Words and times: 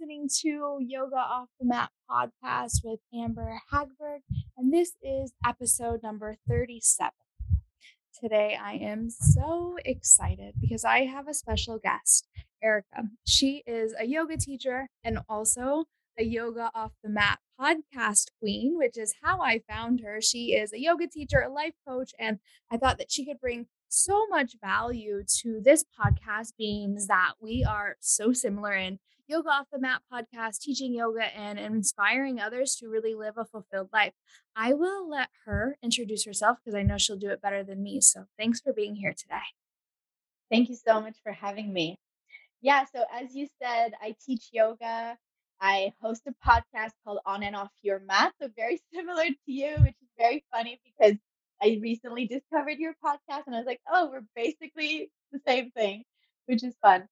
Listening 0.00 0.28
to 0.40 0.78
Yoga 0.80 1.16
Off 1.16 1.48
the 1.58 1.66
Mat 1.66 1.90
podcast 2.10 2.80
with 2.82 3.00
Amber 3.12 3.60
Hagberg, 3.70 4.20
and 4.56 4.72
this 4.72 4.92
is 5.02 5.32
episode 5.46 6.02
number 6.02 6.36
37. 6.48 7.10
Today, 8.18 8.58
I 8.62 8.74
am 8.74 9.10
so 9.10 9.76
excited 9.84 10.54
because 10.58 10.86
I 10.86 11.00
have 11.00 11.28
a 11.28 11.34
special 11.34 11.78
guest, 11.78 12.28
Erica. 12.62 13.08
She 13.26 13.62
is 13.66 13.94
a 13.98 14.06
yoga 14.06 14.38
teacher 14.38 14.88
and 15.04 15.18
also 15.28 15.84
a 16.18 16.24
Yoga 16.24 16.70
Off 16.74 16.92
the 17.02 17.10
Mat 17.10 17.38
podcast 17.60 18.28
queen, 18.40 18.78
which 18.78 18.96
is 18.96 19.14
how 19.22 19.42
I 19.42 19.60
found 19.68 20.00
her. 20.00 20.22
She 20.22 20.54
is 20.54 20.72
a 20.72 20.80
yoga 20.80 21.08
teacher, 21.08 21.40
a 21.40 21.52
life 21.52 21.74
coach, 21.86 22.12
and 22.18 22.38
I 22.70 22.78
thought 22.78 22.96
that 22.98 23.12
she 23.12 23.26
could 23.26 23.40
bring 23.40 23.66
so 23.88 24.26
much 24.28 24.54
value 24.62 25.24
to 25.42 25.60
this 25.62 25.84
podcast, 25.84 26.52
being 26.56 26.96
that 27.08 27.32
we 27.40 27.66
are 27.68 27.96
so 28.00 28.32
similar 28.32 28.72
in 28.72 28.98
Yoga 29.30 29.48
Off 29.48 29.66
the 29.72 29.78
Mat 29.78 30.02
podcast, 30.12 30.58
teaching 30.58 30.92
yoga 30.92 31.22
and 31.22 31.56
inspiring 31.56 32.40
others 32.40 32.74
to 32.74 32.88
really 32.88 33.14
live 33.14 33.38
a 33.38 33.44
fulfilled 33.44 33.88
life. 33.92 34.12
I 34.56 34.72
will 34.72 35.08
let 35.08 35.28
her 35.44 35.78
introduce 35.84 36.24
herself 36.24 36.58
because 36.58 36.74
I 36.74 36.82
know 36.82 36.98
she'll 36.98 37.16
do 37.16 37.30
it 37.30 37.40
better 37.40 37.62
than 37.62 37.80
me. 37.80 38.00
So 38.00 38.24
thanks 38.36 38.60
for 38.60 38.72
being 38.72 38.96
here 38.96 39.14
today. 39.16 39.36
Thank 40.50 40.68
you 40.68 40.74
so 40.74 41.00
much 41.00 41.16
for 41.22 41.30
having 41.30 41.72
me. 41.72 41.96
Yeah, 42.60 42.84
so 42.92 43.04
as 43.14 43.32
you 43.32 43.46
said, 43.62 43.92
I 44.02 44.16
teach 44.26 44.48
yoga. 44.50 45.16
I 45.60 45.92
host 46.02 46.22
a 46.26 46.34
podcast 46.44 46.90
called 47.04 47.20
On 47.24 47.44
and 47.44 47.54
Off 47.54 47.70
Your 47.82 48.00
Mat. 48.00 48.32
So 48.42 48.48
very 48.56 48.82
similar 48.92 49.26
to 49.26 49.36
you, 49.46 49.76
which 49.78 49.94
is 50.02 50.08
very 50.18 50.44
funny 50.52 50.80
because 50.84 51.16
I 51.62 51.78
recently 51.80 52.26
discovered 52.26 52.78
your 52.80 52.94
podcast 52.94 53.42
and 53.46 53.54
I 53.54 53.58
was 53.58 53.66
like, 53.66 53.80
oh, 53.88 54.10
we're 54.10 54.24
basically 54.34 55.12
the 55.30 55.38
same 55.46 55.70
thing, 55.70 56.02
which 56.46 56.64
is 56.64 56.74
fun. 56.82 57.06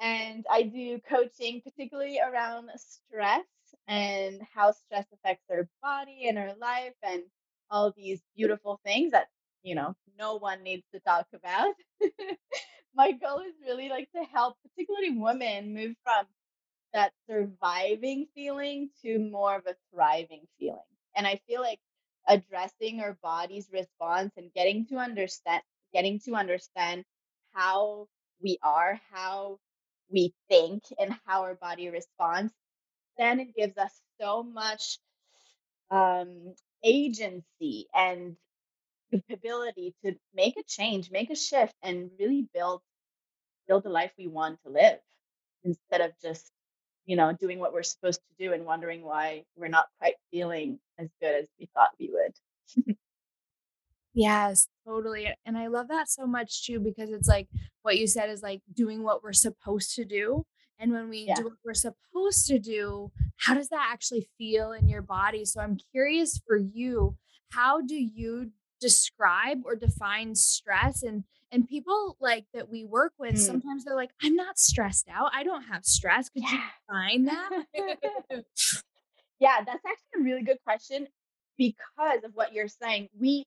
And 0.00 0.46
I 0.50 0.62
do 0.62 1.00
coaching, 1.08 1.60
particularly 1.62 2.20
around 2.20 2.70
stress 2.76 3.44
and 3.86 4.40
how 4.54 4.72
stress 4.72 5.06
affects 5.12 5.44
our 5.50 5.68
body 5.82 6.26
and 6.28 6.38
our 6.38 6.54
life 6.56 6.94
and 7.02 7.22
all 7.70 7.92
these 7.96 8.20
beautiful 8.36 8.80
things 8.84 9.12
that, 9.12 9.28
you 9.62 9.74
know, 9.74 9.94
no 10.18 10.36
one 10.36 10.62
needs 10.62 10.84
to 10.94 11.00
talk 11.00 11.26
about. 11.34 11.74
My 12.94 13.12
goal 13.12 13.40
is 13.40 13.54
really 13.64 13.88
like 13.88 14.10
to 14.12 14.24
help, 14.24 14.56
particularly 14.62 15.18
women, 15.18 15.74
move 15.74 15.94
from 16.02 16.26
that 16.92 17.12
surviving 17.28 18.26
feeling 18.34 18.90
to 19.02 19.18
more 19.18 19.56
of 19.56 19.66
a 19.66 19.76
thriving 19.92 20.42
feeling. 20.58 20.80
And 21.16 21.26
I 21.26 21.40
feel 21.46 21.60
like 21.60 21.80
addressing 22.28 23.00
our 23.00 23.16
body's 23.22 23.68
response 23.72 24.32
and 24.36 24.52
getting 24.54 24.86
to 24.86 24.96
understand 24.96 25.62
getting 25.92 26.20
to 26.20 26.34
understand 26.34 27.04
how 27.52 28.06
we 28.42 28.58
are, 28.62 29.00
how 29.12 29.58
we 30.12 30.34
think 30.48 30.82
and 30.98 31.16
how 31.26 31.42
our 31.42 31.54
body 31.54 31.88
responds, 31.90 32.52
then 33.18 33.40
it 33.40 33.54
gives 33.56 33.76
us 33.78 33.92
so 34.20 34.42
much 34.42 34.98
um, 35.90 36.54
agency 36.84 37.86
and 37.94 38.36
ability 39.30 39.94
to 40.04 40.14
make 40.34 40.56
a 40.58 40.62
change, 40.64 41.10
make 41.10 41.30
a 41.30 41.36
shift, 41.36 41.74
and 41.82 42.10
really 42.18 42.48
build 42.54 42.82
build 43.68 43.84
the 43.84 43.90
life 43.90 44.12
we 44.18 44.28
want 44.28 44.58
to 44.64 44.70
live 44.72 44.98
instead 45.64 46.00
of 46.00 46.12
just 46.22 46.50
you 47.06 47.16
know 47.16 47.32
doing 47.40 47.58
what 47.60 47.72
we're 47.74 47.82
supposed 47.84 48.20
to 48.20 48.46
do 48.46 48.52
and 48.54 48.64
wondering 48.66 49.02
why 49.02 49.44
we're 49.56 49.68
not 49.68 49.86
quite 50.00 50.14
feeling 50.32 50.78
as 50.98 51.08
good 51.22 51.34
as 51.34 51.48
we 51.58 51.68
thought 51.74 51.90
we 52.00 52.10
would. 52.12 52.96
Yes, 54.14 54.66
totally. 54.86 55.32
And 55.46 55.56
I 55.56 55.68
love 55.68 55.88
that 55.88 56.08
so 56.10 56.26
much 56.26 56.66
too 56.66 56.80
because 56.80 57.10
it's 57.10 57.28
like 57.28 57.48
what 57.82 57.98
you 57.98 58.06
said 58.06 58.28
is 58.30 58.42
like 58.42 58.60
doing 58.72 59.02
what 59.02 59.22
we're 59.22 59.32
supposed 59.32 59.94
to 59.96 60.04
do. 60.04 60.44
And 60.78 60.92
when 60.92 61.08
we 61.08 61.24
Yeah. 61.26 61.34
do 61.36 61.44
what 61.44 61.52
we're 61.64 61.74
supposed 61.74 62.46
to 62.48 62.58
do, 62.58 63.12
how 63.36 63.54
does 63.54 63.68
that 63.68 63.88
actually 63.92 64.28
feel 64.38 64.72
in 64.72 64.88
your 64.88 65.02
body? 65.02 65.44
So 65.44 65.60
I'm 65.60 65.78
curious 65.92 66.38
for 66.46 66.56
you, 66.56 67.16
how 67.50 67.80
do 67.82 67.94
you 67.96 68.52
describe 68.80 69.60
or 69.64 69.76
define 69.76 70.34
stress 70.34 71.02
and 71.02 71.24
and 71.52 71.68
people 71.68 72.16
like 72.20 72.46
that 72.54 72.68
we 72.70 72.84
work 72.84 73.12
with 73.18 73.34
Mm, 73.34 73.38
sometimes 73.38 73.84
they're 73.84 73.96
like 73.96 74.12
I'm 74.22 74.34
not 74.36 74.58
stressed 74.58 75.08
out. 75.08 75.30
I 75.34 75.42
don't 75.42 75.64
have 75.64 75.84
stress. 75.84 76.28
Could 76.30 76.44
you 76.44 76.48
yeah. 76.52 76.70
define 76.88 77.24
that? 77.26 77.50
yeah, 79.40 79.62
that's 79.64 79.84
actually 79.84 80.20
a 80.20 80.22
really 80.22 80.42
good 80.42 80.58
question 80.64 81.06
because 81.58 82.24
of 82.24 82.32
what 82.34 82.52
you're 82.52 82.68
saying. 82.68 83.08
We 83.18 83.44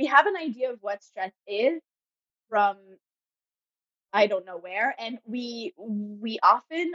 we 0.00 0.06
have 0.06 0.26
an 0.26 0.36
idea 0.38 0.72
of 0.72 0.80
what 0.82 1.04
stress 1.04 1.32
is 1.48 1.80
from 2.50 2.76
I 4.12 4.26
don't 4.26 4.44
know 4.46 4.58
where, 4.58 4.94
and 4.98 5.18
we 5.24 5.72
we 5.76 6.38
often 6.42 6.92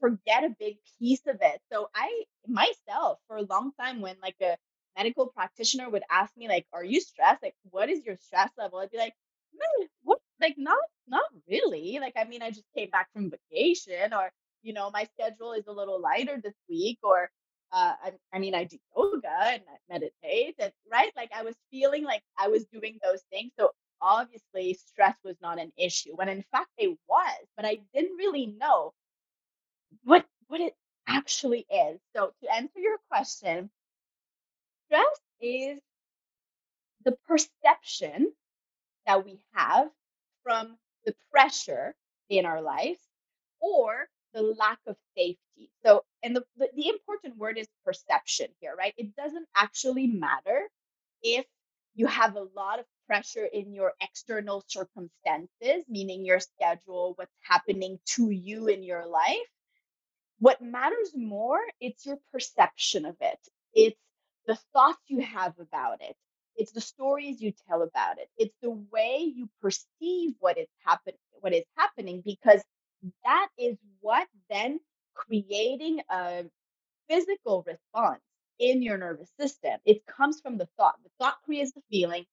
forget 0.00 0.44
a 0.44 0.56
big 0.58 0.78
piece 0.98 1.26
of 1.26 1.38
it. 1.42 1.60
So 1.72 1.90
I 1.94 2.24
myself 2.48 3.20
for 3.28 3.36
a 3.36 3.42
long 3.42 3.72
time 3.80 4.00
when 4.00 4.16
like 4.22 4.36
a 4.42 4.56
medical 4.96 5.28
practitioner 5.28 5.90
would 5.90 6.04
ask 6.10 6.36
me 6.36 6.48
like, 6.48 6.66
"Are 6.72 6.84
you 6.84 7.00
stressed? 7.00 7.42
Like, 7.42 7.56
what 7.70 7.90
is 7.90 8.04
your 8.06 8.16
stress 8.18 8.50
level?" 8.58 8.80
I'd 8.80 8.90
be 8.92 8.98
like, 8.98 9.14
"Man, 9.54 9.88
what? 10.04 10.20
Like, 10.40 10.56
not 10.58 10.78
not 11.08 11.30
really. 11.48 11.98
Like, 12.00 12.14
I 12.16 12.24
mean, 12.24 12.42
I 12.42 12.50
just 12.50 12.66
came 12.76 12.90
back 12.90 13.10
from 13.12 13.30
vacation, 13.32 14.14
or 14.14 14.32
you 14.62 14.72
know, 14.74 14.90
my 14.90 15.04
schedule 15.14 15.52
is 15.54 15.66
a 15.68 15.72
little 15.72 16.00
lighter 16.00 16.40
this 16.42 16.56
week, 16.68 16.98
or 17.02 17.30
uh, 17.72 17.94
I, 18.04 18.12
I 18.32 18.38
mean, 18.38 18.54
I 18.54 18.64
do 18.64 18.78
yoga 18.96 19.28
and 19.28 19.62
I 19.68 19.92
meditate, 19.92 20.56
and 20.58 20.72
right, 20.90 21.12
like 21.16 21.30
I 21.34 21.42
was 21.42 21.56
feeling 21.70 22.04
like 22.04 22.22
I 22.38 22.48
was 22.48 22.64
doing 22.66 22.98
those 23.02 23.22
things. 23.30 23.52
So 23.58 23.70
obviously, 24.00 24.74
stress 24.74 25.16
was 25.24 25.36
not 25.40 25.58
an 25.60 25.72
issue 25.78 26.14
when 26.16 26.28
in 26.28 26.44
fact 26.52 26.70
it 26.78 26.96
was, 27.08 27.46
but 27.56 27.64
I 27.66 27.78
didn't 27.94 28.16
really 28.16 28.46
know 28.46 28.92
what 30.04 30.26
what 30.48 30.60
it 30.60 30.74
actually 31.08 31.66
is. 31.70 32.00
So 32.14 32.32
to 32.42 32.54
answer 32.54 32.78
your 32.80 32.98
question, 33.10 33.70
stress 34.86 35.20
is 35.40 35.80
the 37.04 37.12
perception 37.26 38.32
that 39.06 39.24
we 39.24 39.40
have 39.54 39.90
from 40.42 40.78
the 41.04 41.14
pressure 41.32 41.94
in 42.28 42.46
our 42.46 42.62
lives 42.62 43.00
or 43.60 44.08
the 44.34 44.42
lack 44.42 44.78
of 44.86 44.96
safety. 45.16 45.36
So, 45.84 46.04
and 46.22 46.36
the, 46.36 46.44
the, 46.56 46.68
the 46.76 46.88
important 46.88 47.36
word 47.38 47.58
is 47.58 47.68
perception 47.84 48.48
here, 48.60 48.74
right? 48.76 48.94
It 48.96 49.16
doesn't 49.16 49.46
actually 49.56 50.06
matter 50.08 50.68
if 51.22 51.46
you 51.94 52.06
have 52.06 52.36
a 52.36 52.46
lot 52.56 52.78
of 52.80 52.86
pressure 53.06 53.46
in 53.46 53.72
your 53.74 53.92
external 54.00 54.64
circumstances, 54.68 55.84
meaning 55.88 56.24
your 56.24 56.40
schedule, 56.40 57.14
what's 57.16 57.34
happening 57.42 57.98
to 58.06 58.30
you 58.30 58.68
in 58.68 58.82
your 58.82 59.06
life 59.06 59.38
what 60.38 60.60
matters 60.62 61.12
more, 61.16 61.60
it's 61.80 62.06
your 62.06 62.18
perception 62.32 63.06
of 63.06 63.16
it. 63.20 63.38
It's 63.74 64.00
the 64.46 64.58
thoughts 64.72 65.00
you 65.08 65.20
have 65.22 65.54
about 65.58 66.02
it. 66.02 66.16
It's 66.56 66.72
the 66.72 66.80
stories 66.80 67.40
you 67.40 67.52
tell 67.68 67.82
about 67.82 68.18
it. 68.18 68.28
It's 68.38 68.56
the 68.62 68.70
way 68.70 69.32
you 69.34 69.48
perceive 69.60 70.34
what 70.40 70.58
is 70.58 70.68
happen 70.84 71.14
what 71.40 71.54
is 71.54 71.64
happening 71.76 72.22
because 72.24 72.62
that 73.24 73.48
is 73.58 73.76
what 74.00 74.28
then 74.50 74.80
creating 75.14 76.00
a 76.10 76.44
physical 77.08 77.64
response 77.66 78.22
in 78.58 78.82
your 78.82 78.98
nervous 78.98 79.30
system. 79.38 79.78
It 79.84 80.06
comes 80.06 80.40
from 80.40 80.58
the 80.58 80.68
thought. 80.78 80.96
The 81.04 81.10
thought 81.18 81.42
creates 81.44 81.72
the 81.72 81.82
feeling. 81.90 82.26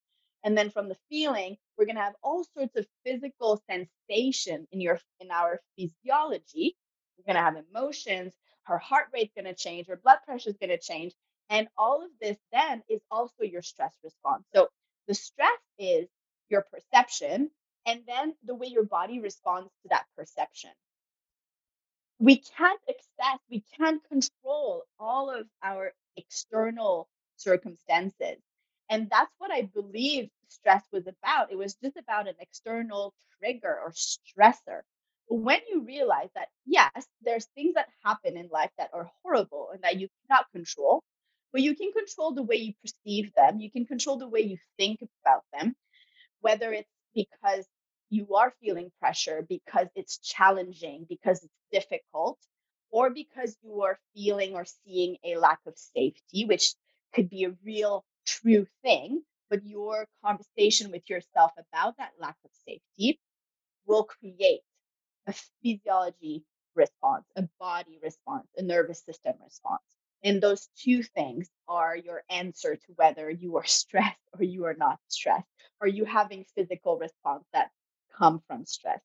And 0.43 0.57
then 0.57 0.69
from 0.71 0.89
the 0.89 0.97
feeling, 1.09 1.57
we're 1.77 1.85
gonna 1.85 2.01
have 2.01 2.15
all 2.23 2.45
sorts 2.55 2.75
of 2.77 2.87
physical 3.05 3.61
sensation 3.69 4.67
in 4.71 4.81
your 4.81 4.99
in 5.19 5.31
our 5.31 5.61
physiology. 5.77 6.77
We're 7.17 7.33
gonna 7.33 7.45
have 7.45 7.57
emotions, 7.57 8.33
her 8.63 8.77
heart 8.77 9.07
rate's 9.13 9.33
gonna 9.35 9.55
change, 9.55 9.87
her 9.87 9.97
blood 9.97 10.19
pressure 10.25 10.49
is 10.49 10.57
gonna 10.57 10.79
change. 10.79 11.13
And 11.49 11.67
all 11.77 12.03
of 12.03 12.11
this 12.21 12.37
then 12.53 12.83
is 12.89 13.01
also 13.11 13.43
your 13.43 13.61
stress 13.63 13.93
response. 14.03 14.45
So 14.55 14.69
the 15.07 15.15
stress 15.15 15.59
is 15.79 16.07
your 16.49 16.65
perception 16.71 17.51
and 17.85 18.03
then 18.07 18.35
the 18.45 18.55
way 18.55 18.67
your 18.67 18.85
body 18.85 19.19
responds 19.19 19.69
to 19.83 19.89
that 19.89 20.05
perception 20.17 20.71
we 22.19 22.37
can't 22.37 22.79
access, 22.89 23.39
we 23.49 23.63
can't 23.77 24.01
control 24.09 24.83
all 24.99 25.29
of 25.29 25.47
our 25.63 25.93
external 26.17 27.07
circumstances. 27.37 28.37
And 28.89 29.09
that's 29.09 29.33
what 29.37 29.51
I 29.51 29.63
believe 29.63 30.29
stress 30.49 30.83
was 30.91 31.07
about. 31.07 31.51
It 31.51 31.57
was 31.57 31.75
just 31.75 31.97
about 31.97 32.27
an 32.27 32.35
external 32.39 33.13
trigger 33.39 33.79
or 33.83 33.91
stressor. 33.91 34.81
When 35.29 35.59
you 35.69 35.85
realize 35.85 36.29
that, 36.35 36.49
yes, 36.65 37.07
there's 37.21 37.45
things 37.55 37.75
that 37.75 37.87
happen 38.03 38.35
in 38.37 38.49
life 38.51 38.71
that 38.77 38.89
are 38.93 39.09
horrible 39.23 39.69
and 39.73 39.83
that 39.83 39.99
you 39.99 40.09
cannot 40.27 40.51
control, 40.51 41.03
but 41.53 41.61
you 41.61 41.75
can 41.75 41.91
control 41.93 42.33
the 42.33 42.43
way 42.43 42.55
you 42.57 42.73
perceive 42.81 43.33
them. 43.35 43.59
You 43.59 43.71
can 43.71 43.85
control 43.85 44.17
the 44.17 44.27
way 44.27 44.41
you 44.41 44.57
think 44.77 44.99
about 45.23 45.43
them, 45.53 45.75
whether 46.41 46.73
it's 46.73 46.89
because 47.15 47.65
you 48.09 48.35
are 48.35 48.53
feeling 48.61 48.91
pressure, 48.99 49.45
because 49.47 49.87
it's 49.95 50.17
challenging, 50.19 51.05
because 51.09 51.43
it's 51.43 51.53
difficult, 51.71 52.39
or 52.91 53.09
because 53.09 53.57
you 53.63 53.81
are 53.83 53.99
feeling 54.15 54.55
or 54.55 54.65
seeing 54.85 55.17
a 55.23 55.37
lack 55.37 55.59
of 55.67 55.77
safety, 55.77 56.45
which 56.45 56.73
could 57.13 57.29
be 57.29 57.45
a 57.45 57.55
real 57.63 58.03
true 58.25 58.67
thing, 58.83 59.23
but 59.49 59.65
your 59.65 60.07
conversation 60.23 60.91
with 60.91 61.09
yourself 61.09 61.51
about 61.57 61.97
that 61.97 62.11
lack 62.19 62.37
of 62.45 62.51
safety 62.67 63.19
will 63.85 64.03
create 64.05 64.61
a 65.27 65.33
physiology 65.63 66.43
response, 66.75 67.25
a 67.35 67.47
body 67.59 67.99
response, 68.03 68.47
a 68.57 68.61
nervous 68.61 69.03
system 69.03 69.35
response. 69.43 69.83
And 70.23 70.41
those 70.41 70.67
two 70.77 71.03
things 71.03 71.49
are 71.67 71.95
your 71.95 72.23
answer 72.29 72.75
to 72.75 72.93
whether 72.95 73.29
you 73.29 73.57
are 73.57 73.65
stressed 73.81 74.19
or 74.37 74.43
you 74.43 74.65
are 74.65 74.75
not 74.75 74.99
stressed. 75.07 75.47
Are 75.81 75.87
you 75.87 76.05
having 76.05 76.45
physical 76.55 76.97
response 76.97 77.45
that 77.53 77.71
come 78.19 78.41
from 78.47 78.65
stress? 78.65 79.01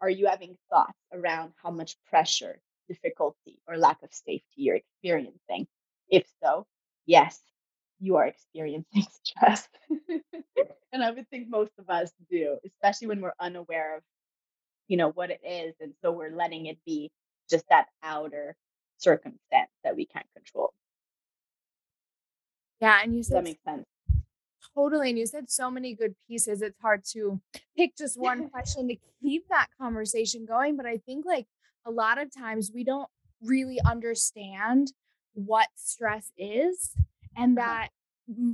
Are 0.00 0.10
you 0.10 0.28
having 0.28 0.56
thoughts 0.70 0.98
around 1.12 1.52
how 1.62 1.70
much 1.70 1.96
pressure, 2.08 2.60
difficulty, 2.88 3.60
or 3.68 3.76
lack 3.78 4.02
of 4.02 4.14
safety 4.14 4.44
you're 4.56 4.76
experiencing? 4.76 5.66
If 6.08 6.26
so, 6.42 6.66
yes, 7.06 7.40
you 8.00 8.16
are 8.16 8.26
experiencing 8.26 9.06
stress. 9.24 9.68
and 10.92 11.04
I 11.04 11.10
would 11.10 11.28
think 11.30 11.48
most 11.48 11.72
of 11.78 11.90
us 11.90 12.12
do, 12.30 12.58
especially 12.66 13.08
when 13.08 13.20
we're 13.20 13.34
unaware 13.40 13.98
of, 13.98 14.02
you 14.88 14.96
know, 14.96 15.10
what 15.10 15.30
it 15.30 15.40
is. 15.46 15.74
And 15.80 15.94
so 16.02 16.12
we're 16.12 16.34
letting 16.34 16.66
it 16.66 16.78
be 16.86 17.10
just 17.50 17.66
that 17.70 17.86
outer 18.02 18.56
circumstance 18.98 19.70
that 19.84 19.96
we 19.96 20.06
can't 20.06 20.26
control. 20.34 20.74
Yeah, 22.80 23.00
and 23.02 23.14
you 23.16 23.22
said 23.22 23.36
that 23.38 23.44
make 23.44 23.60
sense? 23.64 23.86
Totally, 24.74 25.10
and 25.10 25.18
you 25.18 25.26
said 25.26 25.50
so 25.50 25.70
many 25.70 25.94
good 25.94 26.14
pieces. 26.28 26.62
It's 26.62 26.78
hard 26.80 27.04
to 27.12 27.40
pick 27.76 27.96
just 27.96 28.18
one 28.18 28.44
question 28.50 28.88
to 28.88 28.96
keep 29.22 29.48
that 29.48 29.68
conversation 29.80 30.46
going, 30.46 30.76
but 30.76 30.86
I 30.86 30.98
think 30.98 31.24
like 31.26 31.46
a 31.86 31.90
lot 31.90 32.18
of 32.20 32.34
times 32.34 32.70
we 32.74 32.84
don't 32.84 33.08
really 33.42 33.80
understand 33.84 34.92
what 35.34 35.68
stress 35.74 36.30
is 36.36 36.96
and 37.36 37.56
Uh-huh. 37.58 37.58
that 37.58 37.88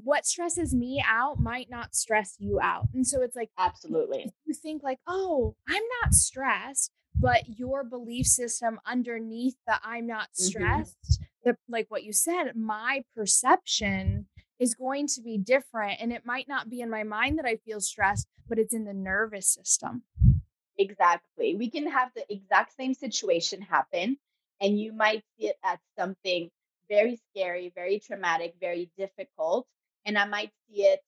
what 0.04 0.26
stresses 0.26 0.74
me 0.74 1.02
out 1.06 1.38
might 1.40 1.68
not 1.70 1.94
stress 1.94 2.36
you 2.38 2.60
out. 2.60 2.88
And 2.94 3.06
so 3.06 3.22
it's 3.22 3.36
like 3.36 3.50
Absolutely. 3.58 4.32
you 4.46 4.54
think 4.54 4.82
like, 4.82 4.98
"Oh, 5.06 5.56
I'm 5.68 5.82
not 6.02 6.14
stressed," 6.14 6.92
but 7.14 7.58
your 7.58 7.84
belief 7.84 8.26
system 8.26 8.80
underneath 8.86 9.56
the 9.66 9.78
I'm 9.84 10.06
not 10.06 10.28
hmm 10.38 10.82
stressed, 10.82 11.20
the 11.44 11.56
like 11.68 11.86
what 11.90 12.04
you 12.04 12.12
said, 12.12 12.56
my 12.56 13.04
perception 13.14 14.26
is 14.58 14.74
going 14.74 15.06
to 15.06 15.20
be 15.22 15.38
different 15.38 16.00
and 16.00 16.12
it 16.12 16.26
might 16.26 16.48
not 16.48 16.68
be 16.68 16.80
in 16.80 16.90
my 16.90 17.04
mind 17.04 17.38
that 17.38 17.46
I 17.46 17.56
feel 17.56 17.80
stressed, 17.80 18.26
but 18.48 18.58
it's 18.58 18.74
in 18.74 18.84
the 18.84 18.94
nervous 18.94 19.46
system. 19.46 20.02
Exactly. 20.78 21.56
We 21.56 21.70
can 21.70 21.90
have 21.90 22.10
the 22.14 22.24
exact 22.32 22.76
same 22.76 22.94
situation 22.94 23.60
happen, 23.60 24.16
and 24.60 24.80
you 24.80 24.92
might 24.92 25.24
see 25.36 25.48
it 25.48 25.56
as 25.64 25.78
something 25.98 26.50
very 26.88 27.18
scary, 27.30 27.72
very 27.74 27.98
traumatic, 27.98 28.54
very 28.60 28.90
difficult. 28.96 29.66
And 30.06 30.16
I 30.16 30.24
might 30.24 30.52
see 30.68 30.84
it 30.84 31.00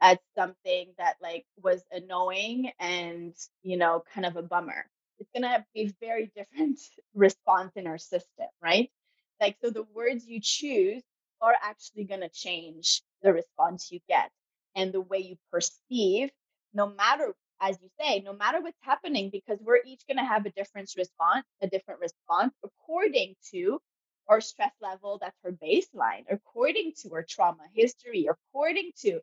as 0.00 0.18
something 0.36 0.92
that 0.98 1.14
like 1.22 1.46
was 1.62 1.82
annoying 1.92 2.72
and, 2.80 3.34
you 3.62 3.76
know, 3.76 4.02
kind 4.12 4.26
of 4.26 4.36
a 4.36 4.42
bummer. 4.42 4.84
It's 5.18 5.30
gonna 5.34 5.64
be 5.74 5.94
very 6.00 6.30
different 6.36 6.80
response 7.14 7.72
in 7.76 7.86
our 7.86 7.98
system, 7.98 8.48
right? 8.60 8.90
Like 9.40 9.56
so 9.62 9.70
the 9.70 9.86
words 9.94 10.26
you 10.26 10.40
choose 10.42 11.02
are 11.40 11.54
actually 11.62 12.04
gonna 12.04 12.28
change 12.28 13.02
the 13.22 13.32
response 13.32 13.90
you 13.90 14.00
get 14.08 14.30
and 14.76 14.92
the 14.92 15.00
way 15.00 15.18
you 15.18 15.36
perceive 15.50 16.30
no 16.72 16.88
matter 16.90 17.34
as 17.60 17.78
you 17.82 17.88
say, 18.00 18.20
no 18.20 18.32
matter 18.32 18.60
what's 18.60 18.76
happening, 18.82 19.30
because 19.30 19.58
we're 19.62 19.80
each 19.86 20.02
going 20.06 20.18
to 20.18 20.24
have 20.24 20.44
a 20.44 20.50
different 20.50 20.90
response, 20.98 21.46
a 21.62 21.66
different 21.68 22.00
response 22.00 22.52
according 22.64 23.34
to 23.52 23.80
our 24.28 24.40
stress 24.40 24.72
level, 24.80 25.18
that's 25.20 25.38
our 25.44 25.52
baseline, 25.52 26.24
according 26.30 26.92
to 27.02 27.12
our 27.14 27.22
trauma 27.22 27.64
history, 27.74 28.28
according 28.28 28.90
to 29.00 29.20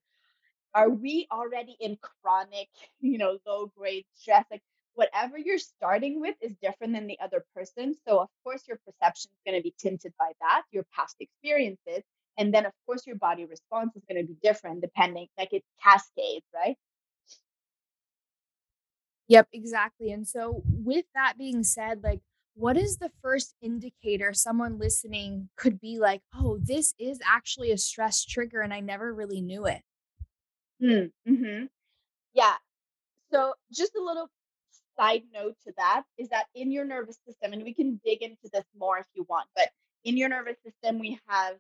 are 0.73 0.89
we 0.89 1.27
already 1.31 1.75
in 1.79 1.97
chronic, 2.01 2.69
you 3.01 3.17
know, 3.17 3.37
low 3.45 3.71
grade 3.77 4.05
stress? 4.15 4.45
Like 4.49 4.61
whatever 4.95 5.37
you're 5.37 5.57
starting 5.57 6.19
with 6.21 6.35
is 6.41 6.53
different 6.61 6.93
than 6.93 7.07
the 7.07 7.19
other 7.19 7.45
person. 7.55 7.95
So 8.07 8.19
of 8.19 8.29
course 8.43 8.63
your 8.67 8.79
perception 8.85 9.31
is 9.31 9.39
going 9.45 9.59
to 9.59 9.63
be 9.63 9.73
tinted 9.79 10.13
by 10.19 10.31
that, 10.41 10.63
your 10.71 10.85
past 10.95 11.15
experiences. 11.19 12.03
And 12.37 12.53
then 12.53 12.65
of 12.65 12.73
course 12.85 13.05
your 13.07 13.17
body 13.17 13.45
response 13.45 13.95
is 13.95 14.03
going 14.09 14.21
to 14.21 14.27
be 14.27 14.37
different 14.43 14.81
depending, 14.81 15.27
like 15.37 15.53
it 15.53 15.63
cascades, 15.83 16.45
right? 16.53 16.77
Yep, 19.27 19.47
exactly. 19.53 20.11
And 20.11 20.27
so 20.27 20.63
with 20.65 21.05
that 21.15 21.35
being 21.37 21.63
said, 21.63 22.03
like 22.03 22.21
what 22.55 22.77
is 22.77 22.97
the 22.97 23.11
first 23.21 23.55
indicator 23.61 24.33
someone 24.33 24.77
listening 24.77 25.49
could 25.55 25.79
be 25.79 25.99
like, 25.99 26.21
"Oh, 26.35 26.57
this 26.61 26.93
is 26.99 27.19
actually 27.25 27.71
a 27.71 27.77
stress 27.77 28.25
trigger 28.25 28.61
and 28.61 28.73
I 28.73 28.81
never 28.81 29.13
really 29.13 29.41
knew 29.41 29.65
it." 29.65 29.81
Mm, 30.81 31.11
hmm 31.25 31.65
Yeah. 32.33 32.55
So, 33.31 33.55
just 33.73 33.95
a 33.95 34.03
little 34.03 34.29
side 34.97 35.23
note 35.33 35.55
to 35.65 35.73
that 35.77 36.03
is 36.17 36.29
that 36.29 36.45
in 36.55 36.71
your 36.71 36.85
nervous 36.85 37.17
system, 37.27 37.53
and 37.53 37.63
we 37.63 37.73
can 37.73 37.99
dig 38.05 38.21
into 38.21 38.49
this 38.51 38.65
more 38.77 38.97
if 38.99 39.05
you 39.13 39.25
want, 39.29 39.47
but 39.55 39.69
in 40.03 40.17
your 40.17 40.29
nervous 40.29 40.57
system, 40.65 40.99
we 40.99 41.19
have, 41.27 41.55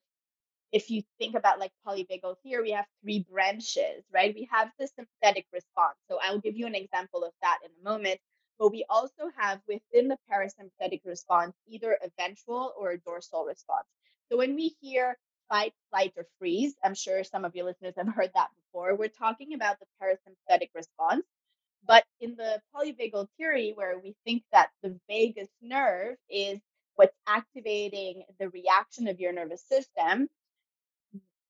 if 0.71 0.89
you 0.89 1.03
think 1.19 1.35
about 1.35 1.59
like 1.59 1.71
polyvagal 1.87 2.37
theory, 2.43 2.63
we 2.63 2.71
have 2.71 2.85
three 3.03 3.25
branches, 3.31 4.03
right? 4.13 4.33
We 4.35 4.47
have 4.51 4.71
the 4.79 4.87
sympathetic 4.87 5.45
response. 5.53 5.97
So, 6.09 6.19
I'll 6.21 6.39
give 6.39 6.57
you 6.57 6.65
an 6.67 6.75
example 6.75 7.23
of 7.23 7.33
that 7.41 7.59
in 7.65 7.71
a 7.79 7.89
moment. 7.89 8.19
But 8.59 8.71
we 8.71 8.85
also 8.89 9.31
have 9.37 9.59
within 9.67 10.07
the 10.07 10.17
parasympathetic 10.31 11.01
response 11.05 11.55
either 11.67 11.97
a 12.03 12.09
ventral 12.19 12.73
or 12.77 12.91
a 12.91 12.99
dorsal 12.99 13.45
response. 13.45 13.87
So, 14.31 14.37
when 14.37 14.55
we 14.55 14.75
hear 14.81 15.17
fight, 15.49 15.73
flight, 15.89 16.13
or 16.17 16.25
freeze, 16.39 16.75
I'm 16.83 16.95
sure 16.95 17.23
some 17.23 17.43
of 17.45 17.55
your 17.55 17.65
listeners 17.65 17.95
have 17.97 18.07
heard 18.15 18.31
that 18.35 18.49
before. 18.55 18.95
We're 18.95 19.09
talking 19.09 19.53
about 19.53 19.77
the 19.79 19.87
parasympathetic 20.01 20.69
response 20.75 21.25
but 21.87 22.03
in 22.19 22.35
the 22.35 22.61
polyvagal 22.75 23.27
theory, 23.37 23.73
where 23.75 23.99
we 23.99 24.15
think 24.25 24.43
that 24.51 24.69
the 24.83 24.99
vagus 25.09 25.49
nerve 25.61 26.15
is 26.29 26.59
what's 26.95 27.15
activating 27.27 28.23
the 28.39 28.49
reaction 28.49 29.07
of 29.07 29.19
your 29.19 29.33
nervous 29.33 29.63
system, 29.63 30.29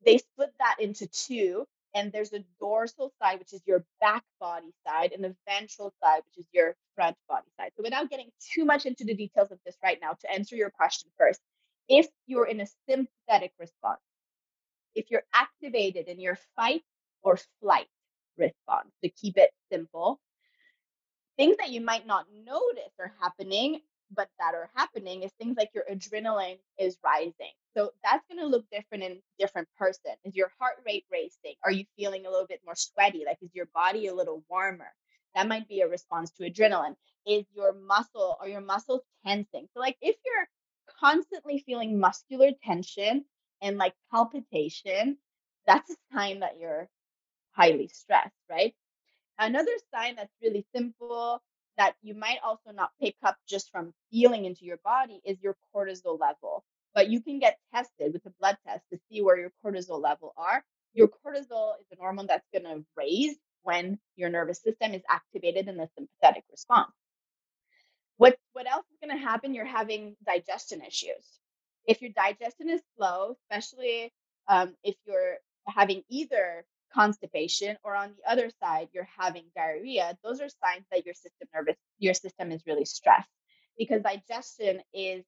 they 0.06 0.18
split 0.18 0.54
that 0.60 0.78
into 0.80 1.08
two. 1.08 1.66
And 1.94 2.14
there's 2.14 2.32
a 2.32 2.46
dorsal 2.62 3.12
side, 3.22 3.40
which 3.40 3.52
is 3.52 3.62
your 3.66 3.84
back 4.00 4.24
body 4.40 4.72
side, 4.88 5.12
and 5.12 5.22
the 5.22 5.36
ventral 5.46 5.94
side, 6.02 6.22
which 6.26 6.46
is 6.46 6.50
your 6.54 6.74
front 6.96 7.18
body 7.28 7.48
side. 7.60 7.72
So, 7.76 7.84
without 7.84 8.10
getting 8.10 8.30
too 8.54 8.64
much 8.64 8.86
into 8.86 9.04
the 9.04 9.14
details 9.14 9.52
of 9.52 9.60
this 9.66 9.76
right 9.84 10.00
now, 10.02 10.14
to 10.14 10.32
answer 10.32 10.56
your 10.56 10.70
question 10.70 11.12
first, 11.18 11.42
if 11.90 12.08
you're 12.28 12.48
in 12.48 12.62
a 12.62 12.68
sympathetic 12.88 13.52
response, 13.60 14.00
if 14.96 15.12
you're 15.12 15.24
activated 15.34 16.08
in 16.08 16.22
your 16.22 16.38
fight 16.56 16.84
or 17.24 17.38
flight 17.60 17.88
response, 18.42 18.92
to 19.04 19.10
keep 19.10 19.38
it 19.38 19.52
simple, 19.72 20.20
things 21.38 21.58
that 21.58 21.72
you 21.72 21.82
might 21.82 22.06
not 22.06 22.26
notice 22.46 22.94
are 23.00 23.14
happening, 23.22 23.82
but 24.16 24.30
that 24.40 24.54
are 24.54 24.70
happening 24.76 25.24
is 25.24 25.32
things 25.34 25.56
like 25.58 25.70
your 25.74 25.86
adrenaline 25.92 26.58
is 26.78 26.98
rising. 27.04 27.54
So 27.76 27.92
that's 28.04 28.26
going 28.30 28.40
to 28.42 28.48
look 28.48 28.66
different 28.72 29.04
in 29.04 29.20
different 29.40 29.68
person. 29.78 30.12
Is 30.26 30.36
your 30.36 30.52
heart 30.60 30.76
rate 30.86 31.06
racing? 31.12 31.56
Are 31.64 31.72
you 31.72 31.86
feeling 31.98 32.26
a 32.26 32.30
little 32.30 32.48
bit 32.48 32.62
more 32.66 32.76
sweaty? 32.76 33.24
Like 33.26 33.38
is 33.42 33.56
your 33.56 33.68
body 33.74 34.08
a 34.08 34.16
little 34.16 34.44
warmer? 34.50 34.92
That 35.36 35.48
might 35.48 35.68
be 35.70 35.82
a 35.82 35.88
response 35.88 36.32
to 36.34 36.50
adrenaline. 36.50 36.96
Is 37.26 37.46
your 37.56 37.74
muscle 37.74 38.38
or 38.42 38.50
your 38.50 38.62
muscles 38.62 39.02
tensing? 39.26 39.68
So 39.74 39.80
like 39.80 39.98
if 40.02 40.18
you're 40.26 40.48
constantly 41.00 41.64
feeling 41.66 42.00
muscular 42.00 42.52
tension 42.64 43.26
and 43.62 43.78
like 43.78 43.94
palpitation, 44.12 45.18
that's 45.66 45.90
a 45.90 45.96
sign 46.14 46.42
that 46.42 46.58
you're 46.60 46.90
highly 47.54 47.88
stressed, 47.88 48.36
right? 48.50 48.74
Another 49.40 49.72
sign 49.94 50.16
that's 50.16 50.34
really 50.42 50.66
simple 50.76 51.42
that 51.78 51.96
you 52.02 52.14
might 52.14 52.40
also 52.44 52.72
not 52.72 52.92
pick 53.02 53.16
up 53.24 53.38
just 53.50 53.72
from 53.72 53.94
feeling 54.12 54.46
into 54.46 54.66
your 54.66 54.78
body 54.84 55.22
is 55.26 55.42
your 55.42 55.56
cortisol 55.76 56.20
level. 56.20 56.64
But 56.94 57.10
you 57.10 57.22
can 57.22 57.40
get 57.40 57.58
tested 57.74 58.14
with 58.14 58.26
a 58.26 58.32
blood 58.40 58.58
test 58.68 58.84
to 58.92 59.00
see 59.10 59.22
where 59.22 59.38
your 59.38 59.52
cortisol 59.66 60.02
level 60.02 60.34
are. 60.38 60.64
Your 60.94 61.08
cortisol 61.08 61.74
is 61.80 61.88
an 61.92 61.98
hormone 62.00 62.28
that's 62.28 62.48
going 62.54 62.66
to 62.66 62.86
raise 62.98 63.36
when 63.64 64.00
your 64.16 64.30
nervous 64.30 64.62
system 64.62 64.94
is 64.94 65.02
activated 65.10 65.68
in 65.68 65.78
the 65.78 65.90
sympathetic 65.98 66.44
response. 66.52 66.92
What 68.18 68.38
what 68.54 68.70
else 68.72 68.86
is 68.92 69.00
going 69.08 69.18
to 69.18 69.24
happen? 69.26 69.54
You're 69.54 69.66
having 69.66 70.16
digestion 70.26 70.82
issues. 70.82 71.26
If 71.88 72.02
your 72.02 72.12
digestion 72.12 72.70
is 72.70 72.82
slow, 72.96 73.38
especially 73.50 74.14
um, 74.48 74.76
if 74.84 74.96
you're 75.08 75.38
having 75.68 76.04
either 76.10 76.66
constipation 76.94 77.78
or 77.84 77.96
on 77.96 78.14
the 78.18 78.32
other 78.32 78.50
side 78.62 78.88
you're 78.94 79.08
having 79.18 79.44
diarrhea 79.56 80.18
those 80.24 80.42
are 80.42 80.50
signs 80.50 80.86
that 80.92 81.06
your 81.06 81.16
system 81.16 81.48
nervous 81.54 81.76
your 82.00 82.14
system 82.14 82.52
is 82.52 82.64
really 82.66 82.86
stressed 82.86 83.30
because 83.78 84.02
digestion 84.02 84.82
is 84.94 85.24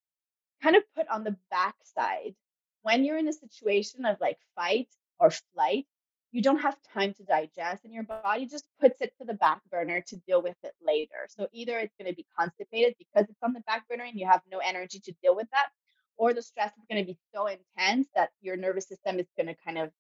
kind 0.62 0.76
of 0.76 0.84
put 0.96 1.08
on 1.10 1.24
the 1.24 1.36
backside. 1.52 2.36
When 2.82 3.04
you're 3.04 3.18
in 3.18 3.28
a 3.28 3.34
situation 3.34 4.06
of 4.06 4.18
like 4.20 4.38
fight 4.56 4.90
or 5.20 5.32
flight 5.32 5.86
you 6.32 6.42
don't 6.42 6.62
have 6.62 6.76
time 6.96 7.14
to 7.14 7.24
digest 7.24 7.86
and 7.86 7.94
your 7.94 8.02
body 8.04 8.48
just 8.48 8.66
puts 8.82 9.02
it 9.02 9.14
to 9.20 9.24
the 9.24 9.36
back 9.36 9.62
burner 9.70 10.02
to 10.02 10.16
deal 10.28 10.42
with 10.42 10.56
it 10.64 10.74
later. 10.84 11.28
So 11.28 11.48
either 11.54 11.78
it's 11.78 11.94
going 12.00 12.10
to 12.10 12.16
be 12.16 12.26
constipated 12.36 12.96
because 12.98 13.30
it's 13.30 13.44
on 13.44 13.54
the 13.54 13.60
back 13.68 13.88
burner 13.88 14.06
and 14.06 14.20
you 14.20 14.26
have 14.26 14.42
no 14.52 14.58
energy 14.58 15.00
to 15.02 15.14
deal 15.22 15.36
with 15.36 15.48
that 15.52 15.68
or 16.18 16.34
the 16.34 16.42
stress 16.42 16.72
is 16.72 16.86
going 16.90 17.06
to 17.06 17.06
be 17.06 17.20
so 17.36 17.46
intense 17.46 18.08
that 18.16 18.32
your 18.42 18.58
nervous 18.58 18.88
system 18.88 19.20
is 19.20 19.28
going 19.38 19.46
to 19.46 19.56
kind 19.64 19.78
of 19.78 19.92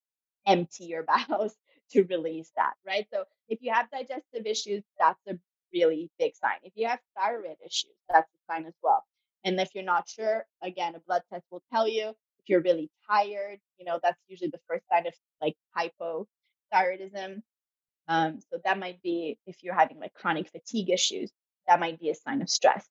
empty 0.45 0.85
your 0.85 1.03
bowels 1.29 1.55
to 1.91 2.03
release 2.03 2.51
that, 2.55 2.73
right? 2.85 3.07
So 3.13 3.25
if 3.50 3.59
you 3.62 3.71
have 3.71 3.89
digestive 3.91 4.45
issues, 4.45 4.83
that's 5.00 5.19
a 5.27 5.38
really 5.73 6.09
big 6.19 6.35
sign. 6.35 6.57
If 6.63 6.73
you 6.75 6.88
have 6.88 7.00
thyroid 7.17 7.57
issues, 7.65 7.95
that's 8.09 8.29
a 8.31 8.53
sign 8.53 8.65
as 8.65 8.73
well. 8.81 9.03
And 9.43 9.59
if 9.59 9.69
you're 9.75 9.83
not 9.83 10.07
sure, 10.07 10.45
again, 10.62 10.95
a 10.95 11.00
blood 11.00 11.23
test 11.31 11.45
will 11.51 11.63
tell 11.71 11.88
you. 11.88 12.09
If 12.39 12.50
you're 12.50 12.62
really 12.62 12.89
tired, 13.09 13.59
you 13.77 13.85
know, 13.85 14.00
that's 14.03 14.19
usually 14.27 14.50
the 14.50 14.59
first 14.67 14.83
sign 14.91 15.07
of 15.07 15.13
like 15.41 15.55
hypothyroidism. 15.77 17.41
Um, 18.07 18.39
so 18.50 18.59
that 18.65 18.79
might 18.79 19.01
be 19.01 19.38
if 19.47 19.63
you're 19.63 19.73
having 19.73 20.00
like 20.00 20.13
chronic 20.13 20.50
fatigue 20.50 20.89
issues, 20.89 21.31
that 21.67 21.79
might 21.79 22.00
be 22.00 22.09
a 22.09 22.15
sign 22.15 22.41
of 22.41 22.50
stress. 22.50 22.85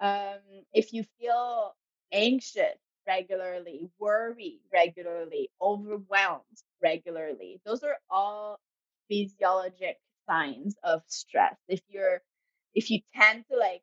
Um, 0.00 0.38
if 0.72 0.92
you 0.92 1.04
feel 1.20 1.74
anxious 2.12 2.78
regularly, 3.06 3.90
worry 3.98 4.60
regularly, 4.72 5.50
overwhelmed 5.60 6.44
regularly. 6.82 7.60
Those 7.64 7.82
are 7.82 7.98
all 8.10 8.60
physiologic 9.08 9.98
signs 10.28 10.76
of 10.82 11.02
stress. 11.08 11.56
If 11.68 11.80
you're 11.88 12.22
if 12.74 12.90
you 12.90 13.00
tend 13.14 13.44
to 13.50 13.56
like 13.58 13.82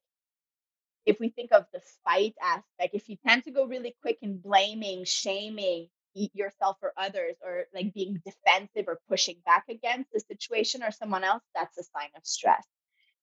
if 1.05 1.19
we 1.19 1.29
think 1.29 1.51
of 1.51 1.65
the 1.73 1.81
fight 2.05 2.35
aspect, 2.41 2.93
if 2.93 3.09
you 3.09 3.17
tend 3.25 3.43
to 3.45 3.51
go 3.51 3.65
really 3.65 3.95
quick 4.01 4.17
in 4.21 4.37
blaming, 4.37 5.03
shaming 5.05 5.87
yourself 6.13 6.77
or 6.81 6.93
others, 6.97 7.35
or 7.43 7.65
like 7.73 7.93
being 7.93 8.21
defensive 8.25 8.85
or 8.87 8.99
pushing 9.09 9.37
back 9.45 9.65
against 9.69 10.11
the 10.11 10.19
situation 10.19 10.83
or 10.83 10.91
someone 10.91 11.23
else, 11.23 11.43
that's 11.55 11.77
a 11.77 11.83
sign 11.83 12.09
of 12.15 12.25
stress. 12.25 12.65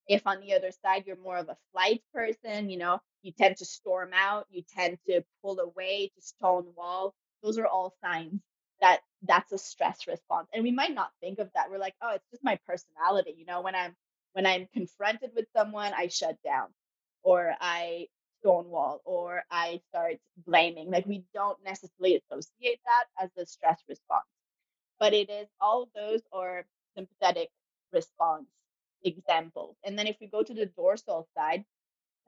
If 0.09 0.27
on 0.27 0.41
the 0.41 0.55
other 0.55 0.71
side 0.85 1.05
you're 1.07 1.17
more 1.17 1.38
of 1.38 1.49
a 1.50 1.59
flight 1.73 2.03
person, 2.15 2.71
you 2.71 2.79
know, 2.79 3.00
you 3.23 3.33
tend 3.33 3.59
to 3.59 3.67
storm 3.67 4.11
out, 4.15 4.47
you 4.50 4.62
tend 4.77 4.99
to 5.09 5.23
pull 5.43 5.61
away, 5.61 6.11
to 6.17 6.23
stone 6.23 6.67
wall. 6.77 7.15
Those 7.43 7.59
are 7.59 7.67
all 7.67 7.95
signs 8.05 8.41
that 8.81 9.00
that's 9.23 9.53
a 9.53 9.59
stress 9.59 10.07
response. 10.07 10.49
And 10.55 10.65
we 10.65 10.73
might 10.73 10.95
not 10.95 11.11
think 11.21 11.38
of 11.38 11.50
that. 11.55 11.71
We're 11.71 11.79
like, 11.79 11.95
oh, 12.03 12.15
it's 12.17 12.31
just 12.31 12.45
my 12.45 12.59
personality. 12.67 13.35
You 13.38 13.47
know, 13.47 13.62
when 13.62 13.75
I'm 13.75 13.97
when 14.35 14.47
I'm 14.47 14.69
confronted 14.75 15.31
with 15.35 15.47
someone, 15.57 15.93
I 15.97 16.09
shut 16.09 16.37
down 16.45 16.69
or 17.23 17.55
I 17.61 18.09
stonewall 18.41 19.00
or 19.05 19.43
I 19.50 19.81
start 19.91 20.17
blaming. 20.47 20.91
Like 20.91 21.07
we 21.07 21.25
don't 21.35 21.59
necessarily 21.65 22.23
associate 22.31 22.81
that 22.85 23.25
as 23.25 23.31
a 23.38 23.47
stress 23.47 23.81
response. 23.88 24.27
But 25.00 25.15
it 25.15 25.31
is 25.31 25.49
all 25.61 25.88
those 25.95 26.23
or 26.33 26.65
sympathetic 26.97 27.50
response 27.93 28.47
examples. 29.05 29.76
And 29.85 29.99
then 29.99 30.07
if 30.07 30.17
we 30.21 30.26
go 30.28 30.43
to 30.43 30.55
the 30.55 30.67
dorsal 30.67 31.28
side, 31.37 31.64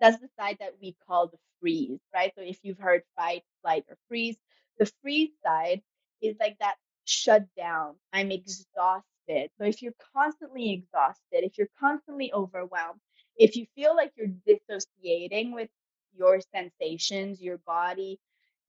that's 0.00 0.20
the 0.20 0.28
side 0.38 0.58
that 0.60 0.74
we 0.80 0.96
call 1.06 1.28
the 1.28 1.38
freeze, 1.60 2.00
right? 2.14 2.32
So 2.36 2.42
if 2.42 2.58
you've 2.62 2.78
heard 2.78 3.02
fight, 3.16 3.42
flight, 3.62 3.84
or 3.88 3.96
freeze, 4.08 4.36
the 4.78 4.90
freeze 5.02 5.30
side 5.44 5.82
is 6.22 6.36
like 6.40 6.56
that 6.60 6.76
shut 7.04 7.46
down. 7.56 7.96
I'm 8.12 8.30
exhausted. 8.30 9.50
So 9.58 9.64
if 9.64 9.82
you're 9.82 9.94
constantly 10.16 10.72
exhausted, 10.72 11.44
if 11.44 11.58
you're 11.58 11.70
constantly 11.78 12.32
overwhelmed, 12.32 13.00
if 13.36 13.56
you 13.56 13.66
feel 13.74 13.94
like 13.96 14.12
you're 14.16 14.28
dissociating 14.46 15.52
with 15.52 15.68
your 16.16 16.40
sensations, 16.54 17.40
your 17.40 17.58
body, 17.58 18.18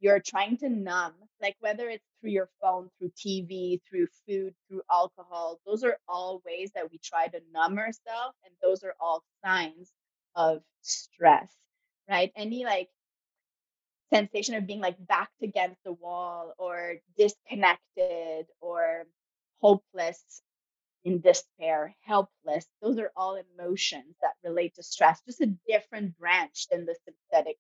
you're 0.02 0.20
trying 0.20 0.58
to 0.58 0.70
numb, 0.70 1.14
like 1.42 1.56
whether 1.62 1.90
it's 1.90 2.06
through 2.20 2.32
your 2.32 2.50
phone, 2.62 2.90
through 3.00 3.12
TV, 3.12 3.80
through 3.90 4.08
food, 4.28 4.54
through 4.68 4.82
alcohol, 4.92 5.62
those 5.66 5.84
are 5.84 5.98
all 6.10 6.42
ways 6.46 6.72
that 6.76 6.92
we 6.92 7.00
try 7.04 7.28
to 7.28 7.42
numb 7.54 7.78
ourselves. 7.78 8.36
And 8.46 8.54
those 8.62 8.84
are 8.84 8.96
all 9.00 9.24
signs 9.46 9.92
of 10.36 10.62
stress, 10.82 11.50
right? 12.10 12.32
Any 12.36 12.66
like 12.66 12.90
sensation 14.14 14.56
of 14.56 14.68
being 14.68 14.82
like 14.82 14.98
backed 15.08 15.44
against 15.44 15.84
the 15.86 15.94
wall 15.94 16.54
or 16.58 16.96
disconnected 17.18 18.48
or 18.60 19.06
hopeless 19.62 20.42
in 21.04 21.22
despair, 21.22 21.96
helpless. 22.02 22.66
Those 22.82 23.00
are 23.00 23.12
all 23.16 23.42
emotions 23.58 24.16
that 24.22 24.34
relate 24.44 24.76
to 24.76 24.84
stress, 24.84 25.22
just 25.26 25.42
a 25.42 25.54
different 25.68 26.18
branch 26.18 26.68
than 26.72 26.86
the 26.86 26.96
sympathetic 27.06 27.58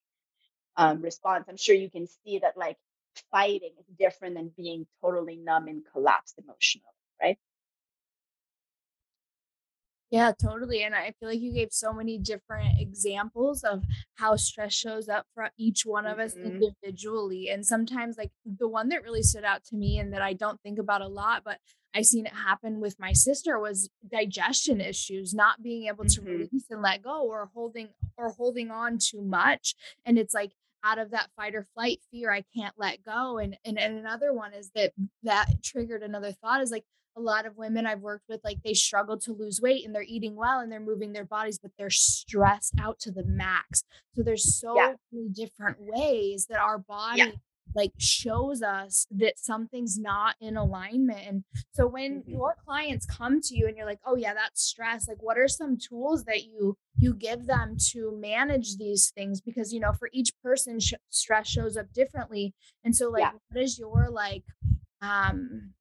um, 0.77 1.01
response. 1.01 1.45
I'm 1.49 1.57
sure 1.57 1.75
you 1.75 1.89
can 1.89 2.07
see 2.07 2.39
that 2.39 2.57
like 2.57 2.77
fighting 3.31 3.71
is 3.79 3.85
different 3.97 4.35
than 4.35 4.51
being 4.57 4.87
totally 5.01 5.35
numb 5.37 5.67
and 5.67 5.83
collapsed 5.93 6.39
emotionally, 6.39 6.85
right? 7.21 7.37
Yeah, 10.09 10.33
totally. 10.33 10.83
And 10.83 10.93
I 10.93 11.11
feel 11.19 11.29
like 11.29 11.39
you 11.39 11.53
gave 11.53 11.71
so 11.71 11.93
many 11.93 12.17
different 12.17 12.81
examples 12.81 13.63
of 13.63 13.85
how 14.15 14.35
stress 14.35 14.73
shows 14.73 15.07
up 15.07 15.25
for 15.33 15.51
each 15.57 15.85
one 15.85 16.05
of 16.05 16.19
us 16.19 16.35
hmm 16.35 16.41
individually. 16.43 17.49
And 17.49 17.65
sometimes, 17.65 18.17
like 18.17 18.31
the 18.45 18.67
one 18.67 18.89
that 18.89 19.03
really 19.03 19.23
stood 19.23 19.45
out 19.45 19.63
to 19.65 19.75
me 19.77 19.99
and 19.99 20.11
that 20.13 20.21
I 20.21 20.33
don't 20.33 20.61
think 20.61 20.79
about 20.79 21.01
a 21.01 21.07
lot, 21.07 21.43
but 21.45 21.59
I 21.95 22.01
seen 22.01 22.25
it 22.25 22.33
happen 22.33 22.81
with 22.81 22.99
my 22.99 23.13
sister 23.13 23.57
was 23.57 23.89
digestion 24.05 24.81
issues, 24.81 25.33
not 25.33 25.63
being 25.63 25.87
able 25.87 26.05
to 26.05 26.21
hmm 26.23 26.51
release 26.51 26.65
and 26.69 26.81
let 26.81 27.01
go 27.01 27.25
or 27.25 27.49
holding 27.53 27.89
or 28.17 28.31
holding 28.31 28.69
on 28.69 28.97
too 28.97 29.21
much. 29.21 29.75
And 30.05 30.17
it's 30.19 30.33
like 30.33 30.51
out 30.83 30.99
of 30.99 31.11
that 31.11 31.29
fight 31.35 31.55
or 31.55 31.65
flight 31.75 31.99
fear, 32.11 32.31
I 32.31 32.43
can't 32.55 32.73
let 32.77 33.03
go. 33.03 33.37
And 33.37 33.57
and, 33.65 33.77
and 33.79 33.97
another 33.97 34.33
one 34.33 34.53
is 34.53 34.71
that 34.75 34.93
that 35.23 35.47
triggered 35.63 36.03
another 36.03 36.31
thought 36.31 36.61
is 36.61 36.71
like 36.71 36.85
a 37.17 37.21
lot 37.21 37.45
of 37.45 37.57
women 37.57 37.85
I've 37.85 37.99
worked 37.99 38.29
with, 38.29 38.39
like 38.43 38.63
they 38.63 38.73
struggle 38.73 39.17
to 39.19 39.33
lose 39.33 39.59
weight 39.61 39.85
and 39.85 39.93
they're 39.93 40.01
eating 40.01 40.33
well 40.35 40.61
and 40.61 40.71
they're 40.71 40.79
moving 40.79 41.11
their 41.11 41.25
bodies, 41.25 41.59
but 41.61 41.71
they're 41.77 41.89
stressed 41.89 42.73
out 42.79 42.99
to 42.99 43.11
the 43.11 43.25
max. 43.25 43.83
So 44.15 44.23
there's 44.23 44.45
Yeah. 44.63 44.69
so 44.93 44.95
many 45.11 45.27
different 45.29 45.77
ways 45.81 46.45
that 46.47 46.59
our 46.59 46.77
Yeah. 47.17 47.31
Like 47.75 47.91
shows 47.97 48.61
us 48.61 49.07
that 49.11 49.39
something's 49.39 49.97
not 49.97 50.35
in 50.41 50.57
alignment. 50.57 51.27
And 51.27 51.43
so 51.71 51.87
when 51.87 52.23
hmm 52.23 52.33
your 52.33 52.55
clients 52.65 53.05
come 53.05 53.41
to 53.41 53.55
you 53.55 53.67
and 53.67 53.77
you're 53.77 53.85
like, 53.85 53.99
"Oh 54.05 54.15
yeah, 54.15 54.33
that's 54.33 54.61
stress." 54.63 55.07
Like 55.07 55.21
what 55.21 55.37
are 55.37 55.47
some 55.47 55.77
tools 55.77 56.25
that 56.25 56.43
you 56.43 56.77
you 56.97 57.13
give 57.13 57.45
them 57.47 57.77
to 57.91 58.11
manage 58.19 58.77
these 58.77 59.11
things 59.11 59.41
because 59.41 59.73
you 59.73 59.79
know, 59.79 59.93
for 59.93 60.09
each 60.13 60.31
person 60.43 60.79
sh- 60.79 60.93
stress 61.09 61.47
shows 61.47 61.77
up 61.77 61.91
differently. 61.93 62.53
And 62.83 62.95
so 62.95 63.09
like 63.09 63.29
Yeah. 63.29 63.33
what 63.49 63.61
is 63.61 63.79
your 63.79 64.09
like 64.09 64.43
um 65.01 65.73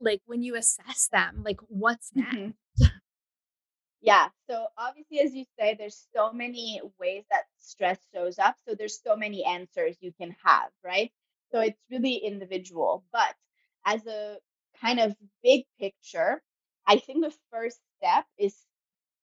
like 0.00 0.22
when 0.26 0.42
you 0.42 0.56
assess 0.56 1.08
them, 1.08 1.42
like 1.44 1.60
what's 1.68 2.12
next? 2.14 2.36
hmm 2.36 2.50
Yeah. 4.00 4.28
So 4.48 4.66
obviously, 4.78 5.20
as 5.20 5.34
you 5.34 5.44
say, 5.58 5.74
there's 5.74 6.06
so 6.14 6.32
many 6.32 6.80
ways 6.98 7.24
that 7.30 7.44
stress 7.58 7.98
shows 8.14 8.38
up. 8.38 8.56
So 8.66 8.74
there's 8.74 9.00
so 9.02 9.16
many 9.16 9.44
answers 9.44 9.96
you 10.00 10.12
can 10.12 10.34
have, 10.44 10.70
right? 10.84 11.12
So 11.52 11.60
it's 11.60 11.78
really 11.90 12.16
individual. 12.16 13.04
But 13.12 13.34
as 13.84 14.06
a 14.06 14.38
kind 14.80 15.00
of 15.00 15.16
big 15.42 15.64
picture, 15.78 16.42
I 16.86 16.98
think 16.98 17.22
the 17.24 17.34
first 17.50 17.78
step 17.98 18.24
is 18.38 18.56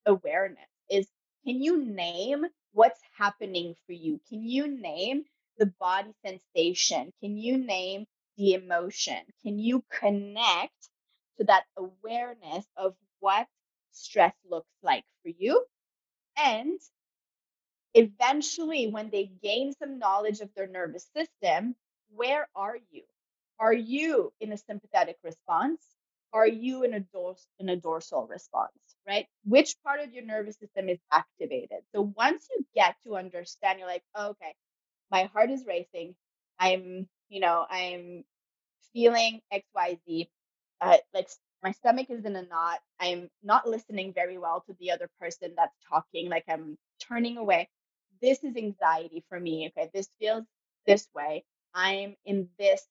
awareness. 0.05 0.69
Is 0.89 1.07
can 1.45 1.61
you 1.61 1.83
name 1.85 2.45
what's 2.73 3.01
happening 3.17 3.75
for 3.85 3.93
you? 3.93 4.19
Can 4.29 4.43
you 4.43 4.67
name 4.67 5.25
the 5.57 5.67
body 5.79 6.13
sensation? 6.25 7.13
Can 7.21 7.37
you 7.37 7.57
name 7.57 8.05
the 8.37 8.53
emotion? 8.53 9.19
Can 9.43 9.59
you 9.59 9.83
connect 9.91 10.89
to 11.37 11.45
that 11.45 11.65
awareness 11.77 12.65
of 12.77 12.95
what 13.19 13.47
stress 13.97 14.35
looks 14.49 14.71
like 14.83 15.05
for 15.23 15.29
you. 15.29 15.65
And 16.37 16.79
eventually, 17.93 18.87
when 18.87 19.09
they 19.09 19.31
gain 19.43 19.73
some 19.73 19.99
knowledge 19.99 20.41
of 20.41 20.53
their 20.55 20.67
nervous 20.67 21.07
system, 21.15 21.75
where 22.09 22.47
are 22.55 22.77
you? 22.91 23.03
Are 23.59 23.73
you 23.73 24.33
in 24.39 24.51
a 24.53 24.57
sympathetic 24.57 25.17
response? 25.23 25.81
Are 26.33 26.47
you 26.47 26.83
in 26.83 26.93
a, 26.93 26.99
dors- 27.01 27.47
in 27.59 27.69
a 27.69 27.75
dorsal 27.75 28.27
response, 28.27 28.71
right? 29.07 29.27
Which 29.45 29.75
part 29.83 30.01
of 30.01 30.13
your 30.13 30.25
nervous 30.25 30.57
system 30.59 30.89
is 30.89 30.99
activated? 31.11 31.79
So 31.93 32.13
once 32.15 32.47
you 32.55 32.65
get 32.75 32.95
to 33.05 33.17
understand, 33.17 33.79
you're 33.79 33.87
like, 33.87 34.03
oh, 34.15 34.29
okay, 34.31 34.55
my 35.11 35.25
heart 35.25 35.51
is 35.51 35.65
racing. 35.67 36.15
I'm, 36.59 37.07
you 37.29 37.41
know, 37.41 37.65
I'm 37.69 38.23
feeling 38.93 39.41
XYZ. 39.51 40.29
Uh, 40.81 40.97
like 41.13 41.29
my 41.63 41.71
stomach 41.71 42.07
is 42.09 42.25
in 42.25 42.35
a 42.35 42.43
knot. 42.43 42.79
I'm 42.99 43.29
not 43.43 43.67
listening 43.67 44.13
very 44.13 44.37
well 44.37 44.63
to 44.67 44.75
the 44.79 44.91
other 44.91 45.09
person 45.19 45.53
that's 45.57 45.75
talking. 45.89 46.29
Like 46.29 46.45
I'm 46.49 46.77
turning 47.07 47.37
away. 47.37 47.69
This 48.21 48.43
is 48.43 48.55
anxiety 48.57 49.23
for 49.29 49.39
me. 49.39 49.71
Okay. 49.77 49.89
This 49.93 50.09
feels 50.19 50.45
this 50.87 51.07
way. 51.15 51.45
I'm 51.75 52.15
in 52.25 52.49
this 52.59 52.85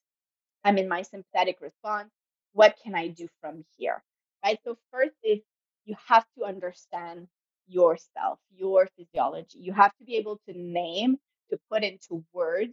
I'm 0.64 0.78
in 0.78 0.88
my 0.88 1.02
sympathetic 1.02 1.58
response. 1.60 2.10
What 2.52 2.76
can 2.82 2.94
I 2.94 3.08
do 3.08 3.28
from 3.40 3.64
here? 3.76 4.02
Right. 4.44 4.58
So, 4.64 4.76
first 4.92 5.14
is 5.24 5.40
you 5.84 5.96
have 6.08 6.24
to 6.38 6.44
understand 6.44 7.28
yourself, 7.68 8.38
your 8.54 8.88
physiology. 8.96 9.58
You 9.60 9.72
have 9.72 9.96
to 9.98 10.04
be 10.04 10.16
able 10.16 10.40
to 10.48 10.58
name, 10.58 11.16
to 11.50 11.58
put 11.70 11.82
into 11.84 12.24
words 12.32 12.72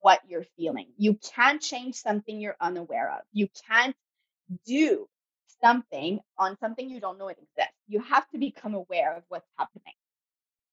what 0.00 0.20
you're 0.28 0.46
feeling. 0.56 0.88
You 0.98 1.18
can't 1.34 1.60
change 1.60 1.96
something 1.96 2.40
you're 2.40 2.56
unaware 2.60 3.10
of. 3.12 3.22
You 3.32 3.48
can't 3.68 3.96
do 4.66 5.08
something 5.64 6.20
on 6.38 6.58
something 6.60 6.90
you 6.90 7.00
don't 7.00 7.18
know 7.18 7.28
it 7.28 7.38
exists. 7.38 7.76
You 7.88 8.00
have 8.00 8.28
to 8.30 8.38
become 8.38 8.74
aware 8.74 9.16
of 9.16 9.24
what's 9.28 9.48
happening. 9.58 9.94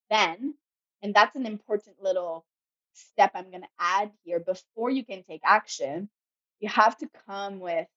Then, 0.10 0.55
and 1.03 1.13
that's 1.13 1.36
an 1.36 1.46
important 1.48 1.98
little 2.01 2.46
step 2.93 3.31
I'm 3.36 3.50
going 3.51 3.63
to 3.63 3.69
add 3.79 4.12
here 4.25 4.39
before 4.39 4.91
you 4.91 5.05
can 5.05 5.24
take 5.24 5.41
action, 5.46 6.10
you 6.60 6.69
have 6.69 6.98
to 7.00 7.10
come 7.27 7.60
with 7.60 7.88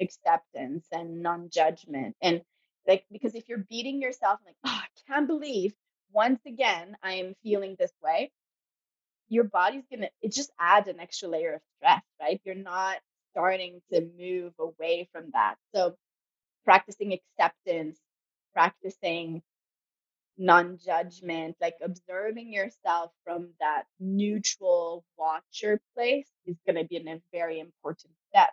acceptance 0.00 0.86
and 0.92 1.22
non-judgment 1.22 2.16
and 2.22 2.42
like 2.88 3.04
because 3.12 3.34
if 3.34 3.48
you're 3.48 3.64
beating 3.70 4.02
yourself 4.02 4.40
like 4.46 4.56
oh 4.66 4.80
i 4.82 4.86
can't 5.12 5.26
believe 5.28 5.74
once 6.12 6.40
again 6.46 6.96
i 7.02 7.14
am 7.14 7.34
feeling 7.42 7.76
this 7.78 7.92
way 8.02 8.30
your 9.28 9.44
body's 9.44 9.84
gonna 9.92 10.08
it 10.22 10.32
just 10.32 10.52
adds 10.60 10.88
an 10.88 11.00
extra 11.00 11.28
layer 11.28 11.54
of 11.54 11.60
stress 11.78 12.02
right 12.20 12.40
you're 12.44 12.54
not 12.54 12.96
starting 13.32 13.80
to 13.92 14.08
move 14.18 14.52
away 14.58 15.08
from 15.12 15.26
that 15.32 15.56
so 15.74 15.96
practicing 16.64 17.12
acceptance 17.12 17.98
practicing 18.52 19.42
non-judgment 20.38 21.56
like 21.60 21.74
observing 21.82 22.52
yourself 22.52 23.12
from 23.24 23.50
that 23.60 23.84
neutral 24.00 25.04
watcher 25.18 25.80
place 25.94 26.28
is 26.46 26.56
going 26.66 26.76
to 26.76 26.84
be 26.84 26.96
a 26.96 27.20
very 27.32 27.60
important 27.60 28.12
step. 28.30 28.50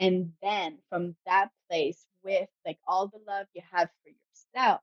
And 0.00 0.32
then 0.42 0.78
from 0.90 1.16
that 1.26 1.50
place 1.70 2.04
with 2.24 2.48
like 2.66 2.78
all 2.86 3.08
the 3.08 3.20
love 3.26 3.46
you 3.54 3.62
have 3.72 3.88
for 4.02 4.10
yourself 4.10 4.80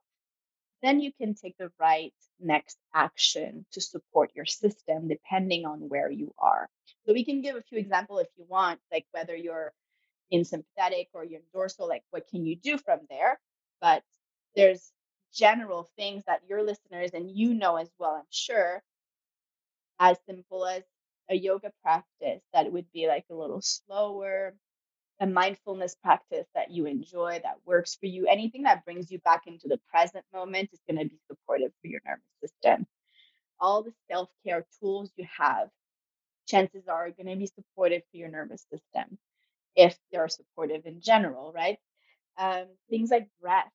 then 0.84 1.00
you 1.01 1.12
can 1.13 1.34
take 1.34 1.58
the 1.58 1.72
right 1.79 2.13
next 2.39 2.77
action 2.94 3.65
to 3.72 3.82
support 3.82 4.32
your 4.36 4.46
system 4.46 5.08
depending 5.08 5.65
on 5.65 5.89
where 5.89 6.12
you 6.12 6.34
are. 6.38 6.70
So 7.08 7.13
we 7.13 7.25
can 7.25 7.41
give 7.41 7.55
a 7.55 7.63
few 7.63 7.79
examples 7.79 8.22
if 8.22 8.27
you 8.38 8.46
want 8.48 8.79
like 8.91 9.05
whether 9.12 9.36
you're 9.36 9.74
in 10.32 10.44
sympathetic 10.44 11.08
or 11.13 11.24
you're 11.24 11.39
in 11.39 11.46
dorsal 11.53 11.88
like 11.88 12.03
what 12.12 12.27
can 12.27 12.46
you 12.46 12.55
do 12.55 12.77
from 12.77 13.00
there 13.10 13.39
but 13.82 14.03
there's 14.55 14.91
general 15.34 15.88
things 15.98 16.24
that 16.25 16.41
your 16.48 16.63
listeners 16.63 17.12
and 17.13 17.29
you 17.29 17.53
know 17.53 17.75
as 17.75 17.89
well, 18.00 18.15
I'm 18.15 18.24
sure, 18.29 18.82
as 20.00 20.17
simple 20.27 20.65
as 20.65 20.84
a 21.29 21.36
yoga 21.36 21.72
practice 21.84 22.41
that 22.53 22.72
would 22.72 22.86
be 22.94 23.08
like 23.08 23.25
a 23.29 23.36
little 23.36 23.62
slower, 23.62 24.55
a 25.20 25.27
mindfulness 25.27 25.96
practice 25.96 26.48
that 26.55 26.72
you 26.72 26.86
enjoy, 26.86 27.39
that 27.44 27.58
works 27.65 27.96
for 27.96 28.05
you, 28.05 28.27
anything 28.27 28.63
that 28.63 28.86
brings 28.86 29.12
you 29.12 29.20
back 29.20 29.44
into 29.48 29.67
the 29.67 29.79
present 29.89 30.25
moment 30.34 30.70
is 30.74 30.82
going 30.89 31.00
to 31.00 31.10
be 31.10 31.20
supportive 31.27 31.72
for 31.82 31.88
your 31.88 32.01
nervous 32.05 32.24
system. 32.41 32.86
All 33.60 33.84
the 33.84 33.94
self 34.10 34.29
care 34.46 34.65
tools 34.79 35.12
you 35.15 35.25
have, 35.38 35.70
chances 36.48 36.88
are 36.88 37.10
going 37.12 37.27
to 37.27 37.36
be 37.36 37.48
supportive 37.48 38.01
for 38.12 38.17
your 38.17 38.29
nervous 38.29 38.65
system 38.72 39.17
if 39.75 39.98
they're 40.12 40.29
supportive 40.29 40.86
in 40.86 41.01
general, 41.01 41.51
right? 41.53 41.77
Um, 42.38 42.65
things 42.89 43.12
like 43.12 43.27
breath, 43.41 43.72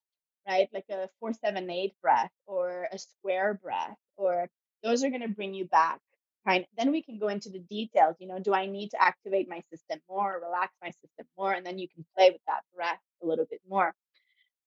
right? 0.49 0.69
Like 0.73 0.87
a 0.91 1.09
478 1.21 1.95
breath 2.03 2.31
or 2.47 2.89
a 2.93 2.99
square 2.99 3.55
breath, 3.63 3.97
or 4.17 4.49
those 4.83 5.05
are 5.05 5.11
going 5.11 5.23
to 5.23 5.29
bring 5.29 5.55
you 5.55 5.67
back. 5.67 6.01
Kind 6.47 6.67
then 6.79 6.91
we 6.93 7.03
can 7.03 7.19
go 7.19 7.29
into 7.29 7.51
the 7.51 7.59
details. 7.61 8.17
You 8.21 8.29
know, 8.29 8.39
do 8.39 8.55
I 8.55 8.67
need 8.67 8.91
to 8.93 9.03
activate 9.03 9.49
my 9.49 9.63
system 9.73 10.01
more, 10.09 10.41
relax 10.43 10.73
my 10.83 10.91
system 10.91 11.27
more, 11.39 11.53
and 11.53 11.67
then 11.67 11.79
you 11.79 11.89
can 11.89 12.05
play 12.17 12.31
with 12.31 12.41
that 12.47 12.63
breath 12.75 13.01
a 13.23 13.27
little 13.27 13.47
bit 13.51 13.61
more. 13.69 13.95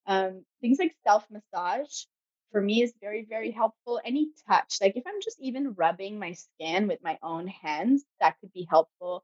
Um, 0.08 0.46
things 0.62 0.80
like 0.80 0.96
self 1.06 1.26
massage 1.32 2.06
for 2.52 2.62
me 2.62 2.84
is 2.84 2.94
very 3.02 3.26
very 3.30 3.52
helpful. 3.52 4.02
Any 4.06 4.32
touch, 4.50 4.78
like 4.82 4.98
if 4.98 5.04
I'm 5.08 5.22
just 5.24 5.40
even 5.42 5.74
rubbing 5.76 6.20
my 6.20 6.34
skin 6.34 6.88
with 6.88 7.04
my 7.04 7.18
own 7.24 7.48
hands, 7.48 8.04
that 8.20 8.40
could 8.42 8.54
be 8.54 8.68
helpful. 8.70 9.24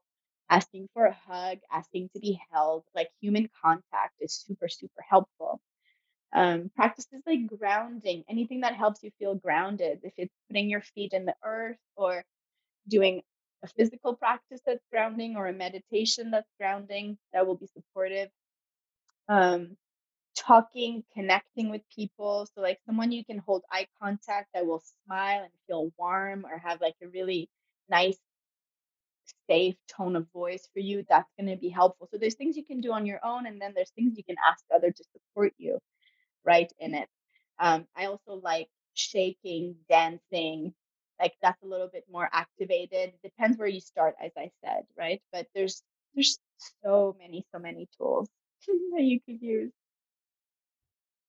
Asking 0.50 0.88
for 0.92 1.06
a 1.06 1.14
hug, 1.14 1.60
asking 1.72 2.10
to 2.10 2.20
be 2.20 2.38
held, 2.52 2.84
like 2.94 3.08
human 3.22 3.48
contact 3.62 4.14
is 4.20 4.34
super 4.34 4.68
super 4.68 5.02
helpful 5.02 5.60
um, 6.32 6.70
practices 6.76 7.22
like 7.26 7.46
grounding, 7.46 8.24
anything 8.28 8.60
that 8.60 8.74
helps 8.76 9.02
you 9.02 9.10
feel 9.18 9.34
grounded. 9.34 10.00
If 10.04 10.12
it's 10.16 10.34
putting 10.48 10.70
your 10.70 10.80
feet 10.82 11.12
in 11.12 11.24
the 11.24 11.34
earth 11.44 11.78
or 11.96 12.24
doing 12.88 13.22
a 13.64 13.68
physical 13.68 14.16
practice 14.16 14.60
that's 14.66 14.84
grounding 14.92 15.36
or 15.36 15.48
a 15.48 15.52
meditation 15.52 16.30
that's 16.30 16.50
grounding, 16.58 17.18
that 17.32 17.46
will 17.46 17.56
be 17.56 17.68
supportive. 17.68 18.30
Um, 19.28 19.76
talking, 20.36 21.04
connecting 21.14 21.70
with 21.70 21.82
people. 21.94 22.46
So, 22.54 22.62
like 22.62 22.80
someone 22.86 23.12
you 23.12 23.24
can 23.24 23.38
hold 23.38 23.64
eye 23.72 23.88
contact 24.02 24.50
that 24.54 24.66
will 24.66 24.82
smile 25.06 25.42
and 25.44 25.52
feel 25.66 25.92
warm 25.98 26.46
or 26.46 26.58
have 26.58 26.80
like 26.80 26.96
a 27.02 27.08
really 27.08 27.50
nice, 27.90 28.18
safe 29.48 29.76
tone 29.88 30.16
of 30.16 30.26
voice 30.32 30.68
for 30.72 30.80
you. 30.80 31.04
That's 31.08 31.30
going 31.38 31.50
to 31.50 31.56
be 31.56 31.68
helpful. 31.70 32.08
So, 32.10 32.18
there's 32.18 32.36
things 32.36 32.56
you 32.56 32.64
can 32.64 32.80
do 32.80 32.92
on 32.92 33.06
your 33.06 33.20
own, 33.24 33.46
and 33.46 33.60
then 33.60 33.72
there's 33.74 33.90
things 33.92 34.16
you 34.16 34.24
can 34.24 34.36
ask 34.46 34.64
others 34.74 34.94
to 34.96 35.04
support 35.12 35.52
you 35.58 35.78
right 36.44 36.72
in 36.78 36.94
it. 36.94 37.08
Um, 37.58 37.86
I 37.96 38.06
also 38.06 38.34
like 38.42 38.68
shaking, 38.94 39.76
dancing. 39.88 40.74
Like 41.20 41.34
that's 41.42 41.62
a 41.62 41.66
little 41.66 41.88
bit 41.92 42.04
more 42.10 42.28
activated. 42.32 43.12
Depends 43.22 43.58
where 43.58 43.68
you 43.68 43.80
start, 43.80 44.16
as 44.24 44.32
I 44.38 44.50
said, 44.64 44.84
right? 44.96 45.20
But 45.32 45.46
there's 45.54 45.82
there's 46.14 46.38
so 46.84 47.16
many, 47.18 47.46
so 47.52 47.58
many 47.58 47.88
tools 47.98 48.28
that 48.66 49.02
you 49.02 49.20
could 49.20 49.42
use 49.42 49.70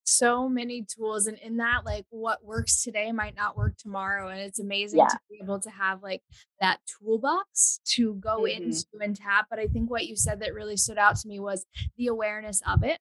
so 0.03 0.49
many 0.49 0.83
tools 0.83 1.27
and 1.27 1.37
in 1.39 1.57
that 1.57 1.85
like 1.85 2.05
what 2.09 2.43
works 2.43 2.83
today 2.83 3.11
might 3.11 3.35
not 3.35 3.55
work 3.55 3.77
tomorrow 3.77 4.29
and 4.29 4.39
it's 4.39 4.59
amazing 4.59 4.99
yeah. 4.99 5.07
to 5.07 5.19
be 5.29 5.39
able 5.41 5.59
to 5.59 5.69
have 5.69 6.01
like 6.01 6.21
that 6.59 6.79
toolbox 6.87 7.79
to 7.85 8.15
go 8.15 8.41
mm-hmm. 8.41 8.63
into 8.63 8.85
and 8.99 9.15
tap 9.15 9.45
but 9.49 9.59
i 9.59 9.67
think 9.67 9.89
what 9.89 10.07
you 10.07 10.15
said 10.15 10.39
that 10.39 10.53
really 10.53 10.75
stood 10.75 10.97
out 10.97 11.15
to 11.15 11.27
me 11.27 11.39
was 11.39 11.65
the 11.97 12.07
awareness 12.07 12.61
of 12.67 12.83
it 12.83 12.99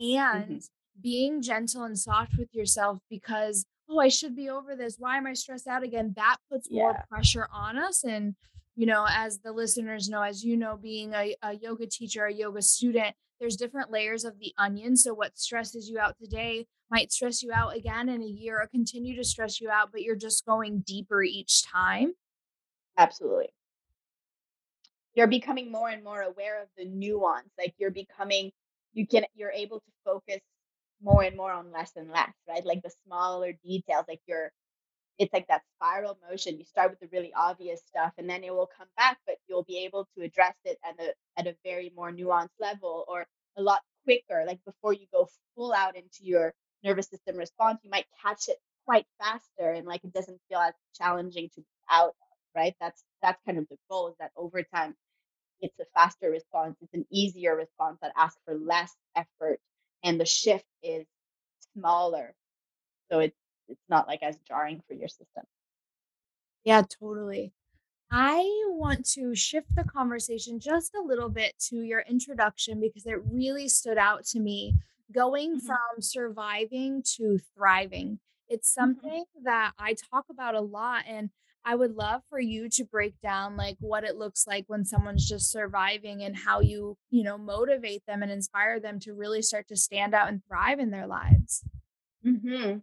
and 0.00 0.44
mm-hmm 0.44 0.56
being 1.02 1.42
gentle 1.42 1.84
and 1.84 1.98
soft 1.98 2.36
with 2.38 2.48
yourself 2.54 2.98
because 3.08 3.64
oh 3.88 3.98
i 3.98 4.08
should 4.08 4.36
be 4.36 4.48
over 4.48 4.76
this 4.76 4.96
why 4.98 5.16
am 5.16 5.26
i 5.26 5.32
stressed 5.32 5.66
out 5.66 5.82
again 5.82 6.12
that 6.16 6.36
puts 6.50 6.68
yeah. 6.70 6.82
more 6.82 7.04
pressure 7.10 7.48
on 7.52 7.78
us 7.78 8.04
and 8.04 8.34
you 8.76 8.86
know 8.86 9.06
as 9.08 9.38
the 9.40 9.52
listeners 9.52 10.08
know 10.08 10.22
as 10.22 10.44
you 10.44 10.56
know 10.56 10.76
being 10.76 11.12
a, 11.14 11.34
a 11.42 11.54
yoga 11.54 11.86
teacher 11.86 12.26
a 12.26 12.32
yoga 12.32 12.62
student 12.62 13.14
there's 13.40 13.56
different 13.56 13.90
layers 13.90 14.24
of 14.24 14.38
the 14.38 14.52
onion 14.58 14.96
so 14.96 15.14
what 15.14 15.38
stresses 15.38 15.88
you 15.88 15.98
out 15.98 16.16
today 16.18 16.66
might 16.90 17.12
stress 17.12 17.42
you 17.42 17.50
out 17.52 17.74
again 17.74 18.08
in 18.08 18.22
a 18.22 18.26
year 18.26 18.60
or 18.60 18.66
continue 18.66 19.16
to 19.16 19.24
stress 19.24 19.60
you 19.60 19.70
out 19.70 19.90
but 19.92 20.02
you're 20.02 20.16
just 20.16 20.44
going 20.46 20.80
deeper 20.80 21.22
each 21.22 21.64
time 21.64 22.12
absolutely 22.98 23.48
you're 25.14 25.26
becoming 25.26 25.72
more 25.72 25.88
and 25.88 26.04
more 26.04 26.22
aware 26.22 26.62
of 26.62 26.68
the 26.76 26.84
nuance 26.84 27.50
like 27.58 27.74
you're 27.78 27.90
becoming 27.90 28.50
you 28.92 29.06
can 29.06 29.24
you're 29.34 29.52
able 29.52 29.78
to 29.80 29.90
focus 30.04 30.40
more 31.02 31.22
and 31.22 31.36
more 31.36 31.52
on 31.52 31.72
less 31.72 31.92
and 31.96 32.10
less, 32.10 32.32
right? 32.48 32.64
Like 32.64 32.82
the 32.82 32.92
smaller 33.06 33.52
details, 33.64 34.04
like 34.08 34.20
you're, 34.26 34.52
it's 35.20 35.34
like 35.34 35.48
that 35.48 35.62
spiral 35.76 36.18
motion. 36.30 36.58
You 36.58 36.66
start 36.66 36.90
with 36.90 37.00
the 37.00 37.08
really 37.12 37.32
obvious 37.36 37.82
stuff 37.86 38.14
and 38.18 38.30
then 38.30 38.44
it 38.44 38.52
will 38.54 38.70
come 38.78 38.88
back, 38.98 39.18
but 39.26 39.36
you'll 39.48 39.64
be 39.64 39.84
able 39.86 40.08
to 40.16 40.24
address 40.24 40.56
it 40.66 40.78
at 40.84 40.96
a, 41.00 41.14
at 41.40 41.48
a 41.48 41.56
very 41.64 41.92
more 41.96 42.12
nuanced 42.12 42.58
level 42.60 43.06
or 43.08 43.26
a 43.58 43.62
lot 43.62 43.80
quicker. 44.04 44.44
Like 44.48 44.60
before 44.66 44.94
you 44.94 45.06
go 45.14 45.28
full 45.56 45.74
out 45.74 45.96
into 45.96 46.24
your 46.24 46.54
nervous 46.84 47.10
system 47.10 47.38
response, 47.38 47.80
you 47.84 47.90
might 47.90 48.06
catch 48.24 48.48
it 48.48 48.58
quite 48.86 49.06
faster 49.20 49.72
and 49.72 49.86
like 49.86 50.04
it 50.04 50.14
doesn't 50.14 50.40
feel 50.50 50.60
as 50.60 50.74
challenging 50.96 51.50
to 51.56 51.64
out, 51.90 52.16
right? 52.56 52.74
That's, 52.80 53.04
that's 53.22 53.40
kind 53.46 53.58
of 53.58 53.68
the 53.70 53.78
goal 53.90 54.10
is 54.10 54.16
that 54.20 54.32
over 54.36 54.64
time, 54.64 54.96
it's 55.62 55.78
a 55.80 55.86
faster 55.94 56.30
response. 56.30 56.76
It's 56.82 56.94
an 56.94 57.06
easier 57.12 57.56
response 57.56 57.98
that 58.02 58.12
asks 58.16 58.40
for 58.46 58.56
less 58.56 58.94
effort 59.16 59.60
and 60.04 60.20
the 60.20 60.26
shift 60.26 60.66
is 60.82 61.06
smaller 61.74 62.34
so 63.10 63.20
it's 63.20 63.36
it's 63.70 63.88
not 63.88 64.08
like 64.08 64.22
as 64.22 64.36
jarring 64.46 64.82
for 64.86 64.94
your 64.94 65.08
system 65.08 65.44
yeah 66.64 66.82
totally 67.00 67.52
i 68.10 68.42
want 68.68 69.06
to 69.06 69.34
shift 69.34 69.68
the 69.74 69.84
conversation 69.84 70.58
just 70.60 70.94
a 70.94 71.02
little 71.02 71.28
bit 71.28 71.54
to 71.58 71.76
your 71.76 72.00
introduction 72.08 72.80
because 72.80 73.06
it 73.06 73.18
really 73.24 73.68
stood 73.68 73.98
out 73.98 74.24
to 74.24 74.40
me 74.40 74.76
going 75.12 75.56
mm-hmm. 75.56 75.66
from 75.66 76.00
surviving 76.00 77.02
to 77.04 77.38
thriving 77.56 78.18
it's 78.48 78.70
mm-hmm. 78.70 78.80
something 78.80 79.24
mm-hmm. 79.24 79.44
that 79.44 79.72
i 79.78 79.94
talk 80.12 80.26
about 80.30 80.54
a 80.54 80.60
lot 80.60 81.04
and 81.06 81.30
I 81.64 81.74
would 81.74 81.94
love 81.94 82.22
for 82.30 82.40
you 82.40 82.68
to 82.70 82.84
break 82.84 83.20
down 83.20 83.56
like 83.56 83.76
what 83.80 84.04
it 84.04 84.16
looks 84.16 84.46
like 84.46 84.64
when 84.66 84.84
someone's 84.84 85.28
just 85.28 85.50
surviving 85.50 86.22
and 86.22 86.34
how 86.34 86.60
you, 86.60 86.96
you 87.10 87.22
know, 87.22 87.36
motivate 87.36 88.02
them 88.06 88.22
and 88.22 88.32
inspire 88.32 88.80
them 88.80 88.98
to 89.00 89.12
really 89.12 89.42
start 89.42 89.68
to 89.68 89.76
stand 89.76 90.14
out 90.14 90.28
and 90.28 90.42
thrive 90.48 90.78
in 90.78 90.90
their 90.90 91.06
lives. 91.06 91.62
hmm 92.24 92.78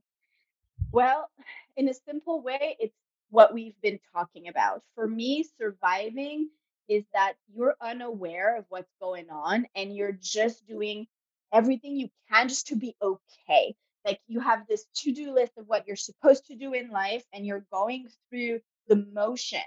Well, 0.91 1.29
in 1.75 1.89
a 1.89 1.93
simple 1.93 2.41
way, 2.41 2.77
it's 2.79 2.95
what 3.29 3.53
we've 3.53 3.79
been 3.81 3.99
talking 4.13 4.47
about. 4.47 4.83
For 4.95 5.07
me, 5.07 5.43
surviving 5.59 6.49
is 6.87 7.03
that 7.13 7.33
you're 7.53 7.75
unaware 7.81 8.57
of 8.57 8.65
what's 8.69 8.91
going 9.01 9.29
on 9.29 9.67
and 9.75 9.95
you're 9.95 10.13
just 10.19 10.65
doing 10.67 11.07
everything 11.53 11.97
you 11.97 12.09
can 12.31 12.47
just 12.47 12.67
to 12.67 12.75
be 12.75 12.95
okay. 13.01 13.75
Like 14.05 14.21
you 14.27 14.39
have 14.39 14.65
this 14.67 14.85
to 15.03 15.11
do 15.13 15.33
list 15.33 15.53
of 15.57 15.67
what 15.67 15.85
you're 15.87 15.97
supposed 15.97 16.45
to 16.47 16.55
do 16.55 16.73
in 16.73 16.89
life 16.89 17.23
and 17.33 17.45
you're 17.45 17.65
going 17.71 18.07
through 18.29 18.61
the 18.87 18.95
motions 19.13 19.63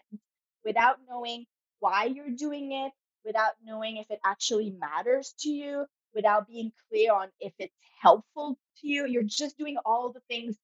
without 0.65 0.97
knowing 1.09 1.47
why 1.81 2.05
you're 2.07 2.31
doing 2.31 2.73
it, 2.73 2.93
without 3.25 3.53
knowing 3.65 3.99
if 3.99 4.11
it 4.11 4.21
actually 4.25 4.71
matters 4.71 5.35
to 5.41 5.51
you, 5.51 5.85
without 6.15 6.49
being 6.49 6.73
clear 6.89 7.13
on 7.13 7.29
if 7.41 7.53
it's 7.59 7.75
helpful 8.01 8.59
to 8.81 8.89
you. 8.89 9.07
You're 9.07 9.23
just 9.23 9.59
doing 9.59 9.77
all 9.85 10.13
the 10.13 10.21
things 10.29 10.57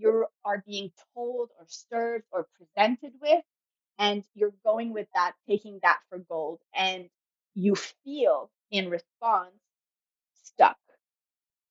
you 0.00 0.26
are 0.44 0.64
being 0.66 0.92
told 1.14 1.50
or 1.58 1.66
served 1.68 2.24
or 2.32 2.48
presented 2.58 3.14
with. 3.20 3.44
And 3.98 4.24
you're 4.34 4.54
going 4.64 4.92
with 4.92 5.08
that, 5.14 5.34
taking 5.48 5.80
that 5.82 6.00
for 6.08 6.18
gold. 6.18 6.60
And 6.74 7.10
you 7.54 7.76
feel 7.76 8.50
in 8.72 8.90
response 8.90 9.54
stuck. 10.34 10.78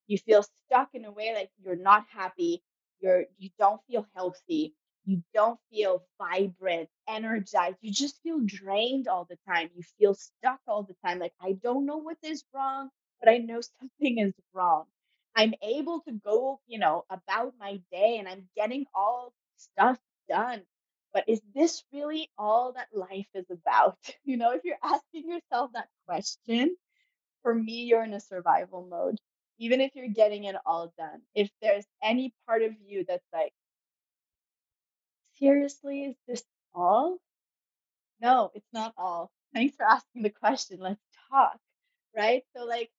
You 0.07 0.17
feel 0.17 0.43
stuck 0.43 0.93
in 0.93 1.05
a 1.05 1.11
way 1.11 1.33
like 1.33 1.51
you're 1.63 1.77
not 1.77 2.05
happy, 2.09 2.61
you're 2.99 3.27
you 3.37 3.49
don't 3.57 3.81
feel 3.85 4.05
healthy, 4.13 4.75
you 5.05 5.23
don't 5.33 5.57
feel 5.69 6.05
vibrant, 6.17 6.89
energized. 7.07 7.77
You 7.81 7.93
just 7.93 8.21
feel 8.21 8.41
drained 8.41 9.07
all 9.07 9.23
the 9.23 9.37
time. 9.47 9.71
You 9.73 9.83
feel 9.97 10.15
stuck 10.15 10.59
all 10.67 10.83
the 10.83 10.95
time. 10.95 11.19
Like, 11.19 11.33
I 11.39 11.53
don't 11.53 11.85
know 11.85 11.97
what 11.97 12.17
is 12.23 12.43
wrong, 12.53 12.89
but 13.21 13.29
I 13.29 13.37
know 13.37 13.61
something 13.79 14.17
is 14.19 14.33
wrong. 14.53 14.87
I'm 15.35 15.53
able 15.61 16.01
to 16.01 16.11
go, 16.13 16.59
you 16.67 16.79
know, 16.79 17.05
about 17.09 17.53
my 17.59 17.81
day 17.91 18.17
and 18.19 18.27
I'm 18.27 18.49
getting 18.55 18.85
all 18.93 19.33
stuff 19.57 19.99
done. 20.29 20.63
But 21.13 21.25
is 21.27 21.41
this 21.55 21.83
really 21.93 22.29
all 22.37 22.73
that 22.73 22.87
life 22.93 23.27
is 23.33 23.45
about? 23.49 23.97
You 24.25 24.37
know, 24.37 24.51
if 24.53 24.63
you're 24.63 24.77
asking 24.83 25.29
yourself 25.29 25.71
that 25.73 25.89
question, 26.07 26.75
for 27.43 27.53
me, 27.55 27.83
you're 27.85 28.03
in 28.03 28.13
a 28.13 28.19
survival 28.21 28.85
mode. 28.89 29.19
Even 29.59 29.81
if 29.81 29.95
you're 29.95 30.09
getting 30.09 30.45
it 30.45 30.55
all 30.65 30.93
done, 30.97 31.21
if 31.35 31.49
there's 31.61 31.85
any 32.03 32.33
part 32.47 32.63
of 32.63 32.73
you 32.85 33.05
that's 33.07 33.25
like, 33.33 33.53
seriously, 35.37 36.03
is 36.03 36.15
this 36.27 36.43
all? 36.75 37.19
No, 38.21 38.51
it's 38.53 38.71
not 38.71 38.93
all. 38.97 39.31
Thanks 39.53 39.75
for 39.75 39.83
asking 39.85 40.21
the 40.21 40.29
question. 40.29 40.79
Let's 40.79 41.01
talk. 41.29 41.59
Right. 42.15 42.43
So, 42.55 42.65
like, 42.65 42.91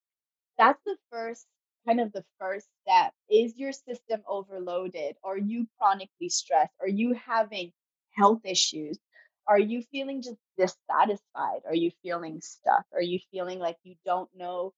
that's 0.57 0.81
the 0.85 0.97
first 1.11 1.47
kind 1.87 1.99
of 1.99 2.11
the 2.13 2.23
first 2.39 2.67
step. 2.81 3.13
Is 3.29 3.57
your 3.57 3.71
system 3.71 4.21
overloaded? 4.27 5.15
Are 5.23 5.37
you 5.37 5.67
chronically 5.79 6.29
stressed? 6.29 6.73
Are 6.79 6.87
you 6.87 7.13
having 7.13 7.71
health 8.11 8.41
issues? 8.45 8.97
Are 9.47 9.59
you 9.59 9.83
feeling 9.91 10.21
just 10.21 10.37
dissatisfied? 10.57 11.61
Are 11.67 11.75
you 11.75 11.91
feeling 12.03 12.39
stuck? 12.41 12.85
Are 12.93 13.01
you 13.01 13.19
feeling 13.31 13.59
like 13.59 13.77
you 13.83 13.95
don't 14.05 14.29
know 14.35 14.73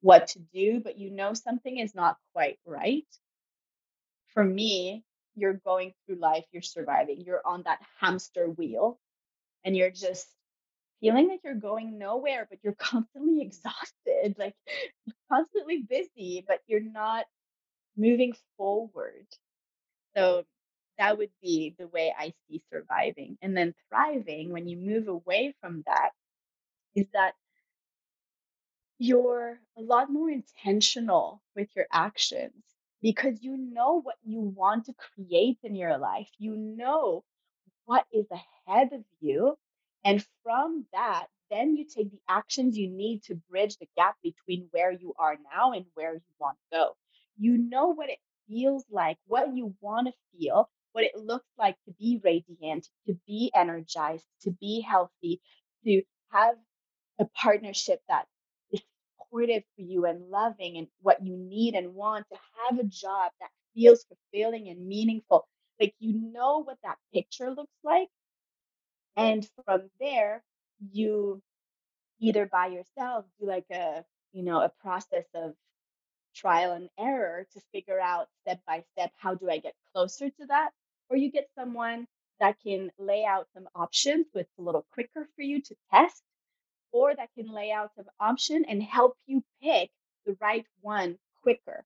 what 0.00 0.28
to 0.28 0.38
do, 0.52 0.80
but 0.80 0.98
you 0.98 1.10
know 1.10 1.34
something 1.34 1.78
is 1.78 1.94
not 1.94 2.16
quite 2.32 2.58
right? 2.64 3.06
For 4.28 4.44
me, 4.44 5.04
you're 5.34 5.54
going 5.54 5.94
through 6.06 6.16
life, 6.16 6.44
you're 6.52 6.62
surviving, 6.62 7.22
you're 7.22 7.42
on 7.44 7.62
that 7.64 7.80
hamster 8.00 8.48
wheel, 8.48 8.98
and 9.64 9.76
you're 9.76 9.90
just 9.90 10.28
feeling 11.04 11.28
like 11.28 11.40
you're 11.44 11.54
going 11.54 11.98
nowhere, 11.98 12.46
but 12.50 12.60
you're 12.64 12.74
constantly 12.78 13.42
exhausted, 13.42 14.36
like 14.38 14.56
constantly 15.30 15.84
busy, 15.88 16.44
but 16.48 16.60
you're 16.66 16.80
not 16.80 17.26
moving 17.96 18.34
forward. 18.56 19.26
So 20.16 20.44
that 20.98 21.18
would 21.18 21.30
be 21.42 21.74
the 21.78 21.88
way 21.88 22.14
I 22.18 22.34
see 22.48 22.62
surviving. 22.72 23.38
And 23.42 23.56
then 23.56 23.74
thriving, 23.90 24.52
when 24.52 24.68
you 24.68 24.76
move 24.78 25.08
away 25.08 25.54
from 25.60 25.84
that, 25.86 26.10
is 26.96 27.06
that 27.14 27.34
you're 28.98 29.60
a 29.76 29.82
lot 29.82 30.10
more 30.10 30.30
intentional 30.30 31.42
with 31.56 31.68
your 31.76 31.86
actions 31.92 32.64
because 33.02 33.42
you 33.42 33.56
know 33.56 34.00
what 34.00 34.16
you 34.24 34.40
want 34.40 34.86
to 34.86 34.94
create 34.94 35.58
in 35.62 35.76
your 35.76 35.98
life. 35.98 36.28
You 36.38 36.56
know 36.56 37.24
what 37.86 38.06
is 38.12 38.26
ahead 38.30 38.92
of 38.92 39.04
you. 39.20 39.56
And 40.04 40.24
from 40.42 40.86
that, 40.92 41.26
then 41.50 41.76
you 41.76 41.84
take 41.84 42.10
the 42.10 42.20
actions 42.28 42.76
you 42.78 42.88
need 42.90 43.22
to 43.24 43.34
bridge 43.50 43.76
the 43.78 43.88
gap 43.96 44.16
between 44.22 44.68
where 44.70 44.92
you 44.92 45.14
are 45.18 45.36
now 45.52 45.72
and 45.72 45.86
where 45.94 46.14
you 46.14 46.20
want 46.38 46.58
to 46.72 46.78
go. 46.78 46.96
You 47.38 47.58
know 47.58 47.88
what 47.88 48.10
it 48.10 48.18
feels 48.48 48.84
like, 48.90 49.18
what 49.26 49.54
you 49.56 49.74
want 49.80 50.08
to 50.08 50.14
feel, 50.38 50.70
what 50.92 51.04
it 51.04 51.16
looks 51.16 51.48
like 51.58 51.76
to 51.86 51.92
be 51.98 52.20
radiant, 52.22 52.88
to 53.06 53.14
be 53.26 53.50
energized, 53.54 54.26
to 54.42 54.50
be 54.52 54.80
healthy, 54.80 55.40
to 55.84 56.02
have 56.30 56.56
a 57.18 57.26
partnership 57.26 58.00
that 58.08 58.26
is 58.72 58.82
supportive 59.18 59.62
for 59.76 59.82
you 59.82 60.06
and 60.06 60.30
loving 60.30 60.76
and 60.78 60.88
what 61.02 61.24
you 61.24 61.36
need 61.36 61.74
and 61.74 61.94
want, 61.94 62.26
to 62.32 62.38
have 62.68 62.78
a 62.78 62.84
job 62.84 63.32
that 63.40 63.50
feels 63.74 64.04
fulfilling 64.04 64.68
and 64.68 64.86
meaningful. 64.86 65.46
Like 65.80 65.94
you 65.98 66.14
know 66.32 66.62
what 66.64 66.78
that 66.84 66.98
picture 67.12 67.50
looks 67.50 67.72
like. 67.84 68.08
And 69.16 69.48
from 69.64 69.90
there, 70.00 70.42
you 70.92 71.42
either 72.20 72.46
by 72.46 72.68
yourself 72.68 73.26
do 73.40 73.46
like 73.46 73.66
a, 73.70 74.04
you 74.32 74.42
know, 74.42 74.60
a 74.62 74.70
process 74.80 75.26
of 75.34 75.54
trial 76.34 76.72
and 76.72 76.90
error 76.98 77.46
to 77.52 77.60
figure 77.72 78.00
out 78.00 78.28
step 78.42 78.60
by 78.66 78.84
step 78.92 79.12
how 79.18 79.34
do 79.34 79.50
I 79.50 79.58
get 79.58 79.74
closer 79.92 80.30
to 80.30 80.46
that? 80.48 80.70
Or 81.10 81.16
you 81.16 81.30
get 81.30 81.48
someone 81.56 82.06
that 82.40 82.56
can 82.62 82.90
lay 82.98 83.24
out 83.24 83.48
some 83.54 83.68
options 83.74 84.26
so 84.32 84.40
it's 84.40 84.58
a 84.58 84.62
little 84.62 84.86
quicker 84.92 85.28
for 85.36 85.42
you 85.42 85.62
to 85.62 85.76
test, 85.92 86.22
or 86.92 87.14
that 87.14 87.30
can 87.36 87.48
lay 87.52 87.72
out 87.72 87.92
some 87.96 88.06
option 88.20 88.64
and 88.66 88.82
help 88.82 89.16
you 89.26 89.44
pick 89.62 89.90
the 90.26 90.36
right 90.40 90.66
one 90.82 91.18
quicker 91.42 91.84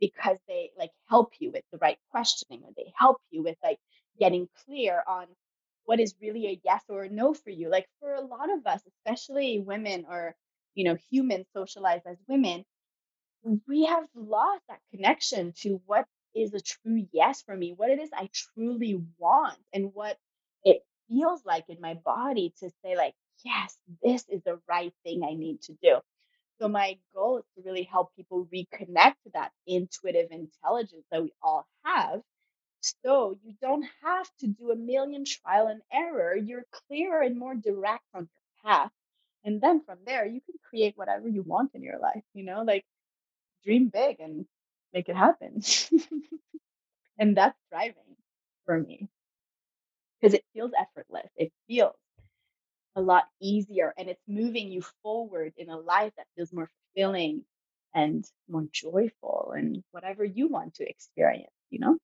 because 0.00 0.38
they 0.48 0.70
like 0.78 0.92
help 1.08 1.32
you 1.40 1.50
with 1.52 1.64
the 1.72 1.78
right 1.78 1.98
questioning 2.10 2.62
or 2.64 2.70
they 2.76 2.92
help 2.96 3.18
you 3.30 3.42
with 3.42 3.56
like 3.62 3.78
getting 4.18 4.48
clear 4.66 5.02
on 5.08 5.26
what 5.86 6.00
is 6.00 6.14
really 6.20 6.46
a 6.48 6.60
yes 6.64 6.82
or 6.88 7.04
a 7.04 7.08
no 7.10 7.34
for 7.34 7.50
you. 7.50 7.68
Like 7.70 7.88
for 8.00 8.14
a 8.14 8.20
lot 8.20 8.52
of 8.52 8.66
us, 8.66 8.82
especially 8.86 9.60
women 9.60 10.06
or 10.08 10.36
you 10.74 10.84
know 10.84 10.96
humans 11.10 11.46
socialized 11.54 12.06
as 12.06 12.18
women, 12.28 12.64
we 13.68 13.84
have 13.86 14.04
lost 14.14 14.62
that 14.68 14.80
connection 14.90 15.52
to 15.52 15.80
what 15.86 16.06
is 16.34 16.52
a 16.54 16.60
true 16.60 17.06
yes 17.12 17.42
for 17.42 17.56
me, 17.56 17.72
what 17.76 17.90
it 17.90 18.00
is 18.00 18.10
I 18.12 18.28
truly 18.32 19.00
want, 19.18 19.58
and 19.72 19.94
what 19.94 20.18
it 20.64 20.82
feels 21.08 21.44
like 21.44 21.64
in 21.68 21.80
my 21.80 21.94
body 21.94 22.52
to 22.60 22.70
say, 22.84 22.96
like, 22.96 23.14
yes, 23.44 23.76
this 24.02 24.24
is 24.28 24.42
the 24.44 24.60
right 24.68 24.92
thing 25.04 25.22
I 25.22 25.34
need 25.34 25.60
to 25.62 25.74
do. 25.82 25.98
So, 26.60 26.68
my 26.68 26.98
goal 27.14 27.38
is 27.38 27.44
to 27.56 27.62
really 27.62 27.84
help 27.84 28.14
people 28.16 28.46
reconnect 28.52 29.14
to 29.24 29.30
that 29.34 29.52
intuitive 29.66 30.30
intelligence 30.32 31.06
that 31.10 31.22
we 31.22 31.32
all 31.42 31.66
have. 31.84 32.22
So, 33.04 33.38
you 33.42 33.54
don't 33.60 33.86
have 34.02 34.28
to 34.40 34.46
do 34.46 34.70
a 34.70 34.76
million 34.76 35.24
trial 35.24 35.68
and 35.68 35.82
error. 35.92 36.36
You're 36.36 36.64
clearer 36.70 37.22
and 37.22 37.38
more 37.38 37.54
direct 37.54 38.04
on 38.14 38.28
your 38.34 38.64
path. 38.72 38.92
And 39.44 39.60
then 39.60 39.82
from 39.84 39.98
there, 40.06 40.26
you 40.26 40.40
can 40.40 40.54
create 40.68 40.96
whatever 40.96 41.28
you 41.28 41.42
want 41.42 41.74
in 41.74 41.82
your 41.82 41.98
life, 41.98 42.24
you 42.34 42.44
know, 42.44 42.62
like 42.62 42.84
dream 43.64 43.88
big 43.88 44.20
and 44.20 44.46
make 44.94 45.08
it 45.08 45.16
happen. 45.16 45.62
and 47.18 47.36
that's 47.36 47.58
thriving 47.70 48.16
for 48.64 48.78
me 48.78 49.08
because 50.20 50.34
it 50.34 50.44
feels 50.52 50.72
effortless. 50.78 51.30
It 51.36 51.52
feels 51.68 51.94
a 52.96 53.00
lot 53.02 53.24
easier 53.40 53.92
and 53.98 54.08
it's 54.08 54.22
moving 54.28 54.70
you 54.70 54.82
forward 55.02 55.52
in 55.56 55.68
a 55.68 55.76
life 55.78 56.12
that 56.16 56.26
feels 56.36 56.52
more 56.52 56.68
fulfilling 56.94 57.44
and 57.94 58.24
more 58.48 58.66
joyful 58.72 59.52
and 59.56 59.82
whatever 59.92 60.24
you 60.24 60.48
want 60.48 60.74
to 60.74 60.88
experience, 60.88 61.52
you 61.70 61.78
know? 61.78 61.98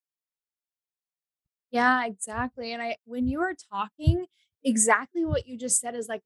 Yeah, 1.71 2.05
exactly. 2.07 2.73
And 2.73 2.83
I 2.83 2.97
when 3.05 3.27
you 3.29 3.39
were 3.39 3.55
talking, 3.55 4.27
exactly 4.65 5.25
what 5.25 5.47
you 5.47 5.57
just 5.57 5.81
said 5.81 5.95
is 5.95 6.09
like 6.09 6.23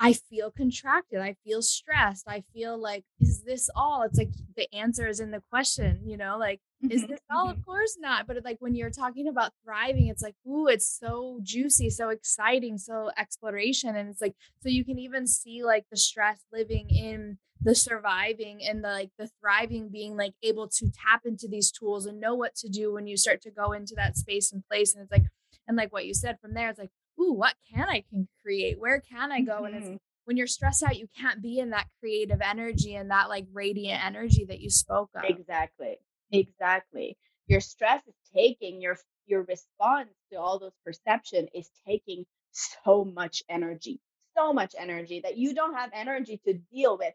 I 0.00 0.12
feel 0.12 0.50
contracted. 0.50 1.20
I 1.20 1.34
feel 1.44 1.62
stressed. 1.62 2.24
I 2.28 2.42
feel 2.52 2.76
like, 2.76 3.04
is 3.20 3.42
this 3.42 3.70
all? 3.74 4.02
It's 4.02 4.18
like 4.18 4.30
the 4.56 4.72
answer 4.74 5.06
is 5.06 5.20
in 5.20 5.30
the 5.30 5.42
question, 5.50 6.00
you 6.04 6.16
know, 6.16 6.36
like, 6.36 6.60
is 6.90 7.04
Mhm, 7.04 7.08
this 7.08 7.20
all? 7.30 7.48
Of 7.48 7.64
course 7.64 7.96
not. 7.98 8.26
But 8.26 8.44
like 8.44 8.58
when 8.60 8.74
you're 8.74 8.90
talking 8.90 9.28
about 9.28 9.52
thriving, 9.64 10.08
it's 10.08 10.22
like, 10.22 10.34
ooh, 10.46 10.66
it's 10.66 10.86
so 10.86 11.38
juicy, 11.42 11.90
so 11.90 12.10
exciting, 12.10 12.76
so 12.76 13.10
exploration. 13.16 13.96
And 13.96 14.10
it's 14.10 14.20
like, 14.20 14.34
so 14.60 14.68
you 14.68 14.84
can 14.84 14.98
even 14.98 15.26
see 15.26 15.64
like 15.64 15.86
the 15.90 15.96
stress 15.96 16.44
living 16.52 16.90
in 16.90 17.38
the 17.60 17.74
surviving 17.74 18.62
and 18.62 18.84
the 18.84 18.88
like 18.88 19.10
the 19.16 19.30
thriving 19.40 19.88
being 19.88 20.16
like 20.16 20.34
able 20.42 20.68
to 20.68 20.90
tap 20.90 21.22
into 21.24 21.48
these 21.48 21.70
tools 21.70 22.04
and 22.04 22.20
know 22.20 22.34
what 22.34 22.54
to 22.56 22.68
do 22.68 22.92
when 22.92 23.06
you 23.06 23.16
start 23.16 23.40
to 23.42 23.50
go 23.50 23.72
into 23.72 23.94
that 23.94 24.16
space 24.16 24.52
and 24.52 24.66
place. 24.68 24.92
And 24.94 25.02
it's 25.04 25.12
like, 25.12 25.24
and 25.66 25.76
like 25.76 25.92
what 25.92 26.04
you 26.04 26.12
said 26.12 26.38
from 26.40 26.52
there, 26.52 26.68
it's 26.68 26.78
like, 26.78 26.90
ooh, 27.20 27.32
what 27.32 27.54
can 27.70 27.88
I 27.88 28.02
can 28.10 28.28
create? 28.42 28.78
Where 28.78 29.00
can 29.00 29.32
I 29.32 29.42
go? 29.42 29.64
And 29.64 29.74
it's 29.76 29.88
Mhm. 29.88 30.00
when 30.24 30.36
you're 30.36 30.46
stressed 30.46 30.82
out, 30.82 30.98
you 30.98 31.08
can't 31.08 31.42
be 31.42 31.58
in 31.58 31.70
that 31.70 31.88
creative 32.00 32.40
energy 32.40 32.94
and 32.96 33.10
that 33.10 33.28
like 33.28 33.46
radiant 33.52 34.04
energy 34.04 34.44
that 34.46 34.60
you 34.60 34.70
spoke 34.70 35.10
of. 35.14 35.24
Exactly. 35.24 35.98
Exactly. 36.32 37.16
Your 37.46 37.60
stress 37.60 38.06
is 38.06 38.14
taking 38.32 38.80
your 38.80 38.98
your 39.26 39.42
response 39.42 40.10
to 40.30 40.36
all 40.36 40.58
those 40.58 40.76
perception 40.84 41.48
is 41.54 41.70
taking 41.86 42.26
so 42.52 43.04
much 43.04 43.42
energy, 43.48 44.00
so 44.36 44.52
much 44.52 44.74
energy 44.78 45.20
that 45.20 45.36
you 45.36 45.54
don't 45.54 45.74
have 45.74 45.90
energy 45.92 46.38
to 46.46 46.54
deal 46.54 46.98
with 46.98 47.14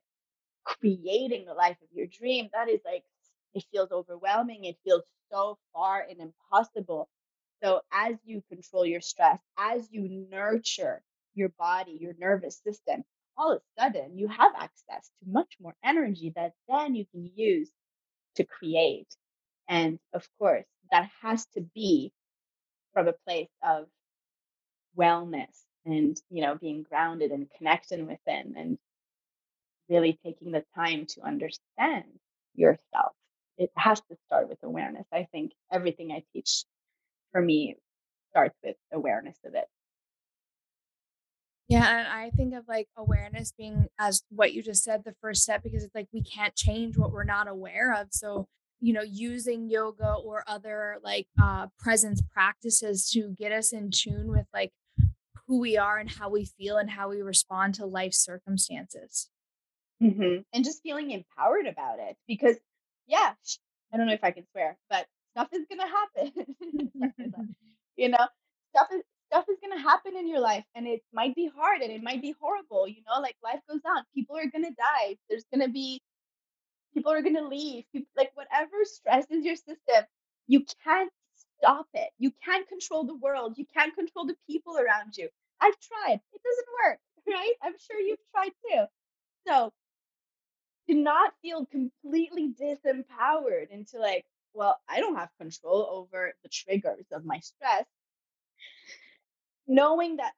creating 0.64 1.46
the 1.46 1.54
life 1.54 1.78
of 1.82 1.88
your 1.92 2.08
dream. 2.08 2.50
That 2.54 2.70
is 2.70 2.80
like, 2.86 3.04
it 3.54 3.64
feels 3.72 3.92
overwhelming. 3.92 4.66
It 4.66 4.78
feels 4.84 5.04
so 5.32 5.58
far 5.74 6.06
and 6.10 6.20
impossible. 6.20 7.10
So, 7.64 7.82
as 7.92 8.16
you 8.26 8.44
control 8.50 8.86
your 8.86 9.02
stress, 9.02 9.40
as 9.58 9.88
you 9.92 10.28
nurture 10.32 11.02
your 11.36 11.50
body, 11.50 11.98
your 12.00 12.16
nervous 12.20 12.58
system, 12.66 13.04
all 13.38 13.54
of 13.54 13.62
a 13.62 13.82
sudden 13.82 14.18
you 14.18 14.28
have 14.28 14.54
access 14.56 15.10
to 15.20 15.30
much 15.30 15.56
more 15.62 15.76
energy 15.84 16.34
that 16.36 16.54
then 16.68 16.96
you 16.96 17.06
can 17.12 17.30
use 17.36 17.70
to 18.36 18.44
create. 18.46 19.08
And 19.68 20.00
of 20.14 20.28
course, 20.40 20.66
that 20.92 21.10
has 21.22 21.46
to 21.56 21.62
be 21.76 22.14
from 22.94 23.08
a 23.08 23.14
place 23.28 23.50
of 23.64 23.88
wellness 24.98 25.64
and, 25.86 26.20
you 26.30 26.42
know, 26.42 26.56
being 26.56 26.84
grounded 26.84 27.32
and 27.32 27.50
connecting 27.58 28.08
within 28.08 28.56
and 28.58 28.78
really 29.90 30.20
taking 30.26 30.52
the 30.52 30.66
time 30.76 31.06
to 31.08 31.22
understand 31.24 32.06
yourself. 32.56 33.14
It 33.58 33.72
has 33.76 34.00
to 34.02 34.18
start 34.28 34.50
with 34.50 34.60
awareness. 34.64 35.06
I 35.12 35.28
think 35.32 35.54
everything 35.72 36.12
I 36.12 36.24
teach 36.34 36.64
for 37.32 37.42
me 37.42 37.76
starts 38.32 38.56
with 38.64 38.76
awareness 38.92 39.38
of 39.46 39.56
it. 39.56 39.66
Yeah, 41.68 42.00
and 42.00 42.08
I 42.08 42.32
think 42.32 42.56
of 42.56 42.68
like 42.68 42.88
awareness 42.98 43.52
being 43.56 43.88
as 44.00 44.24
what 44.30 44.54
you 44.54 44.64
just 44.64 44.84
said, 44.84 45.04
the 45.04 45.16
first 45.22 45.44
step, 45.44 45.62
because 45.62 45.84
it's 45.84 45.94
like 45.94 46.08
we 46.12 46.24
can't 46.24 46.56
change 46.56 46.98
what 46.98 47.12
we're 47.12 47.24
not 47.24 47.48
aware 47.48 47.94
of. 47.94 48.08
So, 48.12 48.48
you 48.80 48.92
know, 48.92 49.04
using 49.04 49.70
yoga 49.70 50.16
or 50.16 50.44
other 50.48 50.98
like 51.04 51.28
uh 51.42 51.68
presence 51.78 52.22
practices 52.34 53.10
to 53.12 53.36
get 53.38 53.52
us 53.52 53.72
in 53.72 53.92
tune 53.92 54.30
with 54.32 54.48
like 54.54 54.72
who 55.48 55.60
we 55.60 55.78
are 55.78 55.98
and 55.98 56.10
how 56.10 56.30
we 56.30 56.46
feel 56.46 56.78
and 56.78 56.90
how 56.90 57.10
we 57.10 57.22
respond 57.22 57.76
to 57.76 57.86
life 57.86 58.14
circumstances. 58.14 59.30
Mhm. 60.02 60.46
And 60.54 60.64
just 60.64 60.82
feeling 60.82 61.12
empowered 61.12 61.68
about 61.68 62.00
it 62.00 62.18
because, 62.28 62.58
yeah, 63.08 63.34
I 63.94 63.98
don't 63.98 64.08
know 64.08 64.14
if 64.14 64.24
I 64.24 64.32
can 64.32 64.48
swear, 64.52 64.78
but 64.90 65.08
stuff 65.32 65.50
is 65.54 65.66
gonna 65.70 65.88
happen. 65.90 66.34
Sorry 67.00 67.14
for 67.18 67.28
that. 67.32 67.48
you 67.98 68.10
know, 68.10 68.28
stuff 68.76 68.88
is 68.94 69.04
stuff 69.32 69.46
is 69.50 69.58
gonna 69.62 69.82
happen 69.82 70.16
in 70.18 70.28
your 70.28 70.40
life, 70.40 70.66
and 70.76 70.88
it 70.88 71.02
might 71.14 71.36
be 71.36 71.50
hard 71.56 71.82
and 71.82 71.92
it 71.92 72.04
might 72.04 72.22
be 72.22 72.36
horrible. 72.42 72.88
You 72.88 73.02
know, 73.08 73.22
like 73.22 73.36
life 73.44 73.62
goes 73.70 73.82
on. 73.86 74.04
People 74.16 74.38
are 74.38 74.50
gonna 74.50 74.72
die. 74.72 75.18
There's 75.30 75.46
gonna 75.54 75.70
be 75.70 76.02
people 76.94 77.12
are 77.12 77.22
gonna 77.22 77.48
leave. 77.48 77.86
People, 77.94 78.10
like 78.18 78.32
whatever 78.36 78.78
stresses 78.86 79.46
your 79.46 79.56
system, 79.56 80.06
you 80.48 80.66
can't 80.84 81.12
stop 81.60 81.88
it. 81.94 82.10
You 82.20 82.32
can't 82.44 82.68
control 82.68 83.06
the 83.06 83.16
world. 83.16 83.58
You 83.58 83.66
can't 83.74 83.96
control 83.96 84.26
the 84.26 84.36
people 84.50 84.78
around 84.78 85.18
you. 85.18 85.30
I've 85.62 85.76
tried. 85.80 86.20
It 86.34 86.42
doesn't 86.44 86.68
work, 86.86 87.00
right? 87.28 87.54
I'm 87.64 87.76
sure 87.80 88.00
you've 88.00 88.20
tried 88.34 88.52
too. 88.70 88.86
So 89.48 89.72
do 90.88 90.96
not 90.96 91.34
feel 91.42 91.66
completely 91.68 92.54
disempowered 92.60 93.70
into 93.70 93.98
like, 94.00 94.26
well, 94.60 94.78
I 94.90 95.00
don't 95.00 95.16
have 95.16 95.30
control 95.40 95.88
over 95.90 96.34
the 96.44 96.50
triggers 96.50 97.06
of 97.14 97.24
my 97.24 97.40
stress, 97.40 97.86
knowing 99.66 100.18
that 100.18 100.34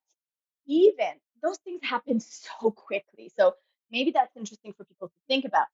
even 0.68 1.14
those 1.42 1.58
things 1.58 1.82
happen 1.82 2.20
so 2.20 2.70
quickly. 2.70 3.32
So 3.36 3.56
maybe 3.92 4.12
that's 4.12 4.38
interesting 4.38 4.74
for 4.78 4.84
people 4.84 5.08
to 5.08 5.14
think 5.28 5.46
about. 5.46 5.66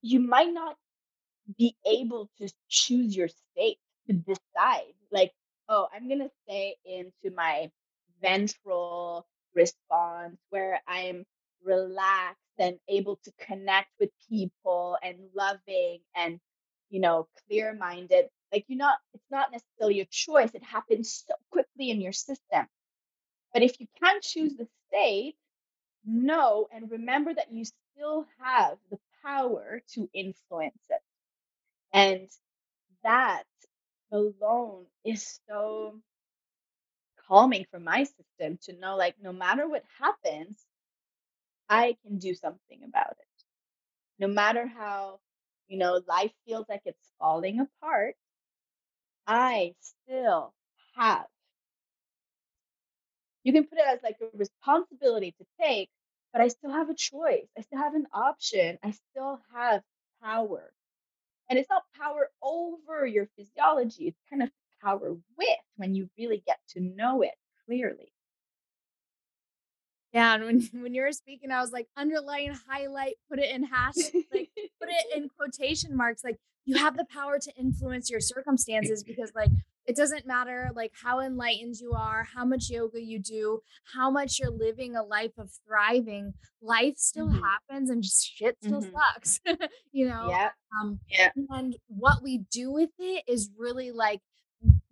You 0.00 0.20
might 0.20 0.50
not 0.50 0.76
be 1.58 1.76
able 1.84 2.30
to 2.38 2.48
choose 2.70 3.14
your 3.14 3.28
state 3.28 3.76
to 4.06 4.14
decide, 4.14 4.94
like, 5.12 5.32
oh, 5.68 5.88
I'm 5.94 6.08
going 6.08 6.20
to 6.20 6.30
stay 6.48 6.76
into 6.86 7.36
my 7.36 7.70
ventral 8.22 9.26
response 9.54 10.38
where 10.48 10.80
I'm 10.88 11.26
relaxed 11.62 12.40
and 12.58 12.78
able 12.88 13.16
to 13.24 13.32
connect 13.38 13.90
with 14.00 14.08
people 14.30 14.96
and 15.02 15.18
loving 15.34 15.98
and 16.14 16.40
you 16.90 17.00
know 17.00 17.28
clear 17.48 17.74
minded 17.74 18.26
like 18.52 18.64
you're 18.68 18.78
not 18.78 18.98
it's 19.14 19.30
not 19.30 19.52
necessarily 19.52 20.00
a 20.00 20.06
choice 20.06 20.52
it 20.54 20.64
happens 20.64 21.24
so 21.26 21.34
quickly 21.50 21.90
in 21.90 22.00
your 22.00 22.12
system 22.12 22.66
but 23.54 23.62
if 23.62 23.80
you 23.80 23.86
can't 24.02 24.22
choose 24.22 24.54
the 24.56 24.68
state 24.88 25.36
know 26.06 26.68
and 26.72 26.90
remember 26.90 27.34
that 27.34 27.52
you 27.52 27.64
still 27.64 28.26
have 28.42 28.78
the 28.90 28.98
power 29.24 29.82
to 29.94 30.08
influence 30.14 30.82
it 30.90 31.02
and 31.92 32.28
that 33.04 33.44
alone 34.12 34.86
is 35.04 35.40
so 35.48 35.94
calming 37.28 37.66
for 37.70 37.80
my 37.80 38.04
system 38.04 38.58
to 38.62 38.72
know 38.80 38.96
like 38.96 39.16
no 39.22 39.32
matter 39.32 39.68
what 39.68 39.84
happens 40.00 40.64
I 41.68 41.96
can 42.04 42.18
do 42.18 42.34
something 42.34 42.84
about 42.84 43.12
it. 43.20 43.44
No 44.18 44.28
matter 44.28 44.66
how, 44.66 45.20
you 45.68 45.78
know, 45.78 46.00
life 46.08 46.32
feels 46.46 46.68
like 46.68 46.82
it's 46.86 47.12
falling 47.18 47.60
apart, 47.60 48.16
I 49.28 49.74
still 49.80 50.52
have. 50.96 51.26
You 53.44 53.52
can 53.52 53.64
put 53.66 53.78
it 53.78 53.86
as 53.86 54.02
like 54.02 54.18
a 54.20 54.36
responsibility 54.36 55.32
to 55.38 55.46
take, 55.60 55.90
but 56.32 56.42
I 56.42 56.48
still 56.48 56.70
have 56.72 56.90
a 56.90 56.94
choice. 56.94 57.48
I 57.56 57.62
still 57.62 57.78
have 57.78 57.94
an 57.94 58.06
option. 58.12 58.78
I 58.82 58.90
still 58.92 59.40
have 59.54 59.82
power. 60.22 60.72
And 61.50 61.58
it's 61.58 61.70
not 61.70 61.84
power 61.98 62.30
over 62.42 63.06
your 63.06 63.28
physiology, 63.36 64.08
it's 64.08 64.20
kind 64.30 64.42
of 64.42 64.50
power 64.82 65.12
with 65.38 65.58
when 65.76 65.94
you 65.94 66.10
really 66.18 66.42
get 66.46 66.58
to 66.70 66.80
know 66.80 67.22
it 67.22 67.34
clearly. 67.66 68.12
Yeah, 70.16 70.34
and 70.34 70.44
when 70.44 70.60
when 70.82 70.94
you 70.94 71.02
were 71.02 71.12
speaking, 71.12 71.50
I 71.50 71.60
was 71.60 71.72
like, 71.72 71.88
underline, 71.96 72.54
highlight, 72.68 73.16
put 73.28 73.38
it 73.38 73.50
in 73.54 73.64
hash, 73.64 74.12
like 74.32 74.50
put 74.80 74.88
it 74.90 75.06
in 75.14 75.28
quotation 75.38 75.96
marks. 75.96 76.24
Like 76.24 76.38
you 76.64 76.76
have 76.78 76.96
the 76.96 77.04
power 77.06 77.38
to 77.38 77.52
influence 77.56 78.10
your 78.10 78.20
circumstances 78.20 79.04
because 79.04 79.32
like 79.34 79.52
it 79.86 79.96
doesn't 79.96 80.26
matter 80.26 80.70
like 80.74 80.92
how 81.02 81.20
enlightened 81.20 81.76
you 81.80 81.92
are, 81.94 82.24
how 82.34 82.44
much 82.44 82.70
yoga 82.70 83.00
you 83.02 83.18
do, 83.20 83.60
how 83.94 84.10
much 84.10 84.38
you're 84.38 84.50
living 84.50 84.96
a 84.96 85.02
life 85.02 85.32
of 85.38 85.50
thriving, 85.66 86.34
life 86.60 86.94
still 86.98 87.30
Mhm, 87.30 87.40
happens 87.42 87.90
and 87.90 88.02
just 88.02 88.26
shit 88.26 88.58
still 88.62 88.82
mhm. 88.82 88.90
sucks, 88.92 89.40
you 89.92 90.08
know? 90.08 90.30
Yeah, 90.30 90.50
Um, 90.80 91.00
yeah. 91.08 91.32
and 91.36 91.76
what 91.88 92.22
we 92.22 92.38
do 92.38 92.72
with 92.72 92.90
it 92.98 93.24
is 93.28 93.50
really 93.56 93.92
like 93.92 94.20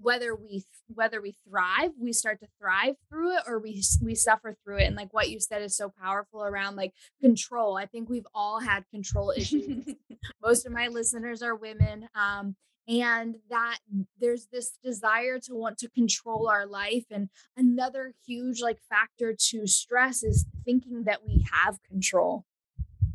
whether 0.04 0.34
we 0.34 0.64
whether 0.88 1.20
we 1.20 1.34
thrive 1.48 1.90
we 1.98 2.12
start 2.12 2.38
to 2.40 2.46
thrive 2.60 2.94
through 3.08 3.36
it 3.36 3.42
or 3.46 3.58
we 3.58 3.82
we 4.02 4.14
suffer 4.14 4.54
through 4.62 4.78
it. 4.78 4.84
And 4.84 4.96
like 4.96 5.12
what 5.12 5.30
you 5.30 5.40
said 5.40 5.62
is 5.62 5.76
so 5.76 5.92
powerful 6.00 6.42
around 6.44 6.76
like 6.76 6.92
control. 7.20 7.76
I 7.76 7.86
think 7.86 8.08
we've 8.08 8.26
all 8.34 8.60
had 8.60 8.84
control 8.90 9.32
issues. 9.36 9.86
Most 10.42 10.66
of 10.66 10.72
my 10.72 10.88
listeners 10.88 11.42
are 11.42 11.54
women 11.56 12.08
um 12.14 12.54
and 12.86 13.36
that 13.48 13.78
there's 14.20 14.46
this 14.52 14.78
desire 14.84 15.38
to 15.38 15.54
want 15.54 15.78
to 15.78 15.88
control 15.88 16.50
our 16.50 16.66
life. 16.66 17.04
And 17.10 17.30
another 17.56 18.12
huge 18.26 18.60
like 18.60 18.78
factor 18.90 19.34
to 19.50 19.66
stress 19.66 20.22
is 20.22 20.44
thinking 20.66 21.04
that 21.04 21.26
we 21.26 21.46
have 21.50 21.82
control. 21.82 22.44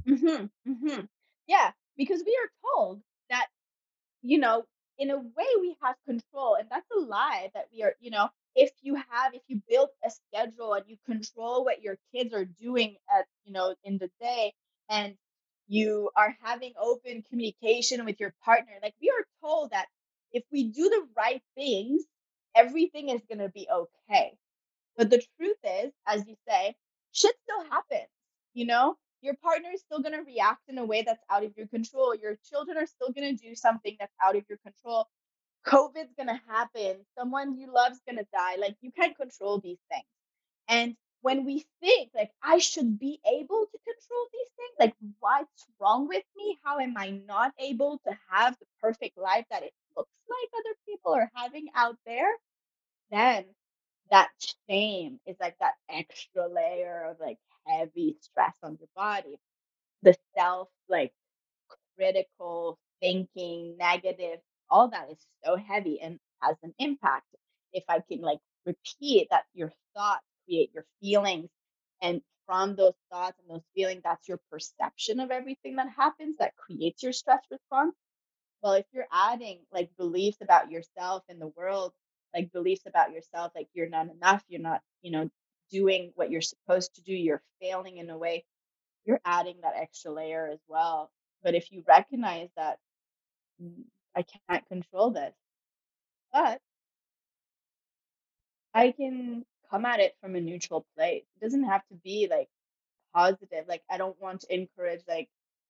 Mhm, 0.07 0.49
mhm. 0.67 1.07
Yeah, 1.47 1.71
because 1.97 2.23
we 2.25 2.35
are 2.43 2.49
told 2.73 3.01
that, 3.29 3.47
you 4.23 4.39
know, 4.39 4.63
in 4.99 5.11
a 5.11 5.17
way 5.17 5.47
we 5.61 5.75
have 5.81 5.95
control, 6.05 6.55
and 6.55 6.67
that's 6.69 6.89
a 6.95 6.99
lie 6.99 7.49
that 7.53 7.65
we 7.73 7.83
are, 7.83 7.95
you 8.01 8.11
know, 8.11 8.29
if 8.55 8.71
you 8.81 8.95
have 8.95 9.33
if 9.33 9.41
you 9.47 9.61
build 9.69 9.89
a 10.05 10.11
schedule 10.11 10.73
and 10.73 10.85
you 10.87 10.97
control 11.05 11.63
what 11.63 11.81
your 11.81 11.97
kids 12.13 12.33
are 12.33 12.45
doing 12.45 12.97
at, 13.17 13.25
you 13.45 13.53
know, 13.53 13.75
in 13.83 13.97
the 13.97 14.11
day 14.21 14.53
and 14.89 15.15
you 15.67 16.09
are 16.15 16.35
having 16.43 16.73
open 16.79 17.23
communication 17.29 18.05
with 18.05 18.19
your 18.19 18.33
partner, 18.43 18.73
like 18.83 18.95
we 19.01 19.09
are 19.09 19.25
told 19.41 19.71
that 19.71 19.87
if 20.33 20.43
we 20.51 20.65
do 20.65 20.89
the 20.89 21.07
right 21.17 21.41
things, 21.55 22.03
everything 22.55 23.09
is 23.09 23.21
going 23.29 23.39
to 23.39 23.49
be 23.49 23.67
okay. 23.71 24.33
But 24.97 25.09
the 25.09 25.23
truth 25.37 25.57
is, 25.63 25.91
as 26.05 26.27
you 26.27 26.35
say, 26.47 26.75
shit 27.13 27.35
still 27.43 27.63
happens. 27.69 28.09
You 28.53 28.65
know, 28.65 28.97
your 29.21 29.35
partner 29.35 29.69
is 29.73 29.81
still 29.81 30.01
going 30.01 30.13
to 30.15 30.23
react 30.23 30.61
in 30.69 30.77
a 30.77 30.85
way 30.85 31.03
that's 31.03 31.23
out 31.29 31.43
of 31.43 31.55
your 31.57 31.67
control. 31.67 32.15
Your 32.15 32.37
children 32.49 32.77
are 32.77 32.87
still 32.87 33.11
going 33.11 33.35
to 33.35 33.43
do 33.49 33.55
something 33.55 33.95
that's 33.99 34.13
out 34.23 34.35
of 34.35 34.43
your 34.49 34.59
control. 34.59 35.07
COVID's 35.65 36.13
going 36.17 36.29
to 36.29 36.41
happen. 36.47 36.97
Someone 37.17 37.57
you 37.57 37.71
love's 37.73 38.01
going 38.07 38.17
to 38.17 38.27
die. 38.33 38.55
Like, 38.59 38.77
you 38.81 38.91
can't 38.91 39.17
control 39.17 39.59
these 39.59 39.79
things. 39.91 40.05
And 40.69 40.95
when 41.21 41.45
we 41.45 41.65
think, 41.81 42.11
like, 42.15 42.31
I 42.43 42.59
should 42.59 42.99
be 42.99 43.19
able 43.27 43.65
to 43.65 43.79
control 43.85 44.27
these 44.33 44.49
things, 44.57 44.75
like, 44.79 44.95
what's 45.19 45.67
wrong 45.79 46.07
with 46.07 46.23
me? 46.37 46.57
How 46.63 46.79
am 46.79 46.95
I 46.97 47.11
not 47.27 47.53
able 47.59 47.99
to 48.07 48.17
have 48.31 48.57
the 48.59 48.65
perfect 48.81 49.17
life 49.17 49.45
that 49.51 49.63
it 49.63 49.73
looks 49.97 50.11
like 50.29 50.49
other 50.59 50.75
people 50.87 51.13
are 51.13 51.31
having 51.35 51.67
out 51.75 51.97
there? 52.05 52.31
Then 53.11 53.45
that 54.11 54.29
shame 54.69 55.19
is 55.25 55.37
like 55.39 55.57
that 55.59 55.75
extra 55.89 56.47
layer 56.47 57.05
of 57.11 57.19
like 57.19 57.37
heavy 57.69 58.17
stress 58.21 58.55
on 58.63 58.77
your 58.79 58.89
body. 58.95 59.39
The 60.03 60.15
self 60.37 60.69
like 60.89 61.13
critical 61.97 62.77
thinking, 63.01 63.77
negative, 63.77 64.39
all 64.69 64.89
that 64.89 65.09
is 65.11 65.17
so 65.43 65.55
heavy 65.55 66.01
and 66.01 66.19
has 66.41 66.55
an 66.63 66.73
impact. 66.79 67.25
If 67.73 67.83
I 67.89 67.99
can 68.01 68.21
like 68.21 68.39
repeat 68.65 69.27
that 69.31 69.45
your 69.53 69.71
thoughts 69.95 70.25
create 70.45 70.71
your 70.73 70.85
feelings 71.01 71.49
And 72.03 72.21
from 72.47 72.75
those 72.75 72.95
thoughts 73.11 73.37
and 73.41 73.49
those 73.49 73.65
feelings, 73.75 74.01
that's 74.03 74.27
your 74.27 74.39
perception 74.51 75.21
of 75.21 75.31
everything 75.31 75.77
that 75.77 75.89
happens 75.89 76.37
that 76.39 76.57
creates 76.57 77.03
your 77.03 77.13
stress 77.13 77.41
response. 77.51 77.95
Well, 78.63 78.73
if 78.73 78.85
you're 78.93 79.07
adding 79.11 79.59
like 79.71 79.89
beliefs 79.97 80.39
about 80.41 80.71
yourself 80.71 81.23
and 81.29 81.41
the 81.41 81.47
world, 81.49 81.93
like 82.33 82.51
beliefs 82.51 82.83
about 82.87 83.11
yourself, 83.13 83.51
like 83.55 83.69
you're 83.73 83.89
not 83.89 84.09
enough, 84.09 84.43
you're 84.49 84.61
not, 84.61 84.81
you 85.01 85.11
know, 85.11 85.29
doing 85.71 86.11
what 86.15 86.31
you're 86.31 86.41
supposed 86.41 86.95
to 86.95 87.01
do, 87.03 87.13
you're 87.13 87.43
failing 87.61 87.97
in 87.97 88.09
a 88.09 88.17
way, 88.17 88.45
you're 89.05 89.21
adding 89.25 89.57
that 89.63 89.75
extra 89.77 90.11
layer 90.13 90.49
as 90.51 90.59
well. 90.67 91.11
But 91.43 91.55
if 91.55 91.71
you 91.71 91.83
recognize 91.87 92.49
that 92.57 92.79
"Mm, 93.61 93.85
I 94.15 94.23
can't 94.23 94.67
control 94.67 95.11
this, 95.11 95.35
but 96.33 96.61
I 98.73 98.91
can 98.91 99.45
come 99.69 99.85
at 99.85 99.99
it 99.99 100.15
from 100.21 100.35
a 100.35 100.41
neutral 100.41 100.85
place. 100.95 101.23
It 101.35 101.39
doesn't 101.43 101.63
have 101.65 101.85
to 101.87 101.95
be 101.95 102.27
like 102.29 102.49
positive. 103.13 103.67
Like 103.67 103.83
I 103.89 103.97
don't 103.97 104.19
want 104.21 104.41
to 104.41 104.53
encourage 104.53 105.01
like, 105.07 105.29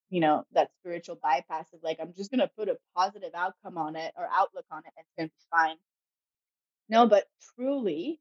you 0.10 0.20
know, 0.22 0.46
that 0.54 0.72
spiritual 0.80 1.18
bypass 1.22 1.72
of 1.74 1.84
like 1.84 2.00
I'm 2.02 2.14
just 2.14 2.32
gonna 2.32 2.50
put 2.58 2.70
a 2.70 2.78
positive 2.96 3.32
outcome 3.36 3.78
on 3.78 3.96
it 3.96 4.14
or 4.18 4.28
outlook 4.32 4.66
on 4.72 4.80
it 4.86 4.94
and 4.98 5.06
it's 5.06 5.14
gonna 5.18 5.30
be 5.30 5.48
fine. 5.52 5.78
No, 6.90 7.08
but 7.08 7.30
truly, 7.56 8.20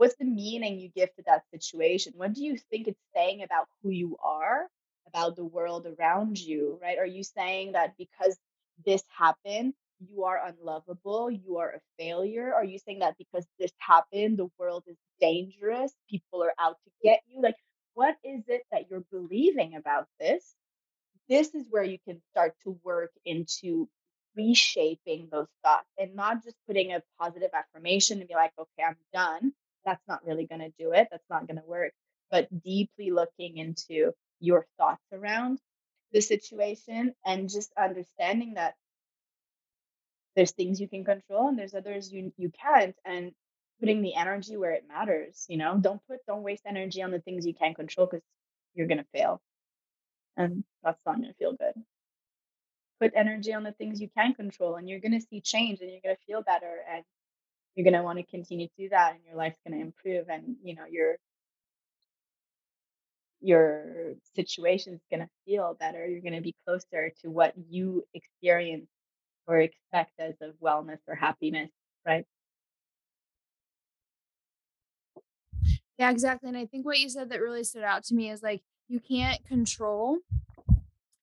what's 0.00 0.16
the 0.16 0.24
meaning 0.24 0.80
you 0.80 0.88
give 0.96 1.14
to 1.16 1.22
that 1.26 1.44
situation? 1.52 2.14
What 2.16 2.32
do 2.32 2.42
you 2.42 2.56
think 2.70 2.88
it's 2.88 2.98
saying 3.14 3.42
about 3.42 3.68
who 3.82 3.90
you 3.90 4.16
are, 4.24 4.66
about 5.06 5.36
the 5.36 5.44
world 5.44 5.86
around 5.86 6.38
you, 6.40 6.78
right? 6.82 6.98
Are 6.98 7.06
you 7.06 7.22
saying 7.22 7.72
that 7.72 7.98
because 7.98 8.38
this 8.86 9.02
happened, 9.14 9.74
you 10.00 10.24
are 10.24 10.40
unlovable, 10.46 11.30
you 11.30 11.58
are 11.58 11.72
a 11.72 11.80
failure? 11.98 12.54
Are 12.54 12.64
you 12.64 12.78
saying 12.78 13.00
that 13.00 13.18
because 13.18 13.46
this 13.58 13.72
happened, 13.78 14.38
the 14.38 14.48
world 14.58 14.84
is 14.88 14.96
dangerous, 15.20 15.92
people 16.08 16.42
are 16.44 16.54
out 16.58 16.78
to 16.84 16.90
get 17.04 17.20
you? 17.28 17.42
Like, 17.42 17.56
what 17.92 18.16
is 18.24 18.42
it 18.48 18.62
that 18.72 18.86
you're 18.90 19.04
believing 19.12 19.74
about 19.76 20.08
this? 20.18 20.54
This 21.28 21.54
is 21.54 21.66
where 21.70 21.84
you 21.84 21.98
can 22.06 22.20
start 22.32 22.54
to 22.64 22.78
work 22.84 23.12
into 23.24 23.88
reshaping 24.36 25.28
those 25.32 25.48
thoughts 25.64 25.88
and 25.98 26.14
not 26.16 26.44
just 26.44 26.56
putting 26.66 26.92
a 26.92 27.02
positive 27.20 27.50
affirmation 27.54 28.20
and 28.20 28.28
be 28.28 28.34
like, 28.34 28.52
okay, 28.58 28.84
I'm 28.88 28.96
done. 29.14 29.52
That's 29.84 30.06
not 30.08 30.24
really 30.26 30.46
going 30.46 30.60
to 30.60 30.72
do 30.78 30.92
it. 30.92 31.08
That's 31.10 31.28
not 31.30 31.46
going 31.46 31.58
to 31.58 31.66
work. 31.66 31.92
But 32.30 32.48
deeply 32.62 33.10
looking 33.10 33.58
into 33.58 34.12
your 34.40 34.66
thoughts 34.78 35.04
around 35.12 35.58
the 36.12 36.20
situation 36.20 37.14
and 37.24 37.48
just 37.48 37.72
understanding 37.78 38.54
that 38.54 38.74
there's 40.36 40.52
things 40.52 40.80
you 40.80 40.88
can 40.88 41.04
control 41.04 41.48
and 41.48 41.58
there's 41.58 41.74
others 41.74 42.12
you 42.12 42.32
you 42.36 42.50
can't 42.50 42.96
and 43.04 43.32
putting 43.80 44.02
the 44.02 44.14
energy 44.14 44.56
where 44.56 44.72
it 44.72 44.84
matters 44.88 45.46
you 45.48 45.56
know 45.56 45.78
don't 45.80 46.00
put 46.08 46.18
don't 46.26 46.42
waste 46.42 46.62
energy 46.66 47.02
on 47.02 47.10
the 47.10 47.20
things 47.20 47.46
you 47.46 47.54
can't 47.54 47.76
control 47.76 48.06
because 48.06 48.24
you're 48.74 48.86
going 48.86 48.98
to 48.98 49.06
fail 49.14 49.40
and 50.36 50.64
that's 50.82 51.04
not 51.06 51.16
going 51.16 51.28
to 51.28 51.34
feel 51.34 51.52
good 51.54 51.74
put 53.00 53.12
energy 53.16 53.54
on 53.54 53.64
the 53.64 53.72
things 53.72 54.00
you 54.00 54.08
can 54.16 54.34
control 54.34 54.76
and 54.76 54.88
you're 54.88 55.00
going 55.00 55.18
to 55.18 55.26
see 55.26 55.40
change 55.40 55.80
and 55.80 55.90
you're 55.90 56.00
going 56.04 56.16
to 56.16 56.22
feel 56.26 56.42
better 56.42 56.78
and 56.92 57.04
you're 57.74 57.84
going 57.84 57.94
to 57.94 58.02
want 58.02 58.18
to 58.18 58.24
continue 58.24 58.66
to 58.68 58.72
do 58.78 58.88
that 58.90 59.14
and 59.14 59.24
your 59.26 59.36
life's 59.36 59.58
going 59.66 59.78
to 59.78 59.84
improve 59.84 60.28
and 60.28 60.56
you 60.62 60.74
know 60.74 60.84
your 60.90 61.16
your 63.40 64.14
situation 64.34 64.94
is 64.94 65.00
going 65.10 65.20
to 65.20 65.28
feel 65.46 65.74
better 65.80 66.06
you're 66.06 66.20
going 66.20 66.34
to 66.34 66.42
be 66.42 66.54
closer 66.66 67.10
to 67.22 67.30
what 67.30 67.54
you 67.68 68.04
experience 68.14 68.86
or 69.46 69.58
expect 69.60 70.12
as 70.18 70.34
of 70.42 70.54
wellness 70.62 70.98
or 71.08 71.14
happiness 71.14 71.70
right 72.06 72.26
Yeah, 75.98 76.10
exactly. 76.10 76.48
And 76.48 76.56
I 76.56 76.66
think 76.66 76.86
what 76.86 76.98
you 76.98 77.10
said 77.10 77.28
that 77.30 77.40
really 77.40 77.64
stood 77.64 77.82
out 77.82 78.04
to 78.04 78.14
me 78.14 78.30
is 78.30 78.42
like 78.42 78.62
you 78.88 79.00
can't 79.00 79.44
control 79.44 80.18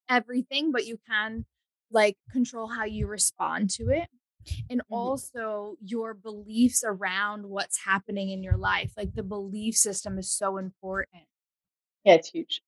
everything, 0.09 0.71
but 0.71 0.85
you 0.85 0.99
can 1.07 1.45
like 1.91 2.17
control 2.31 2.67
how 2.67 2.85
you 2.85 3.07
respond 3.07 3.69
to 3.71 3.89
it. 3.89 4.07
And 4.69 4.81
hmm 4.89 4.91
also 4.91 5.75
your 5.81 6.13
beliefs 6.13 6.83
around 6.85 7.47
what's 7.47 7.79
happening 7.85 8.29
in 8.29 8.43
your 8.43 8.57
life. 8.57 8.93
Like 8.97 9.13
the 9.15 9.23
belief 9.23 9.75
system 9.75 10.17
is 10.17 10.31
so 10.31 10.57
important. 10.57 11.23
yeah 12.03 12.13
it's 12.13 12.29
huge 12.29 12.61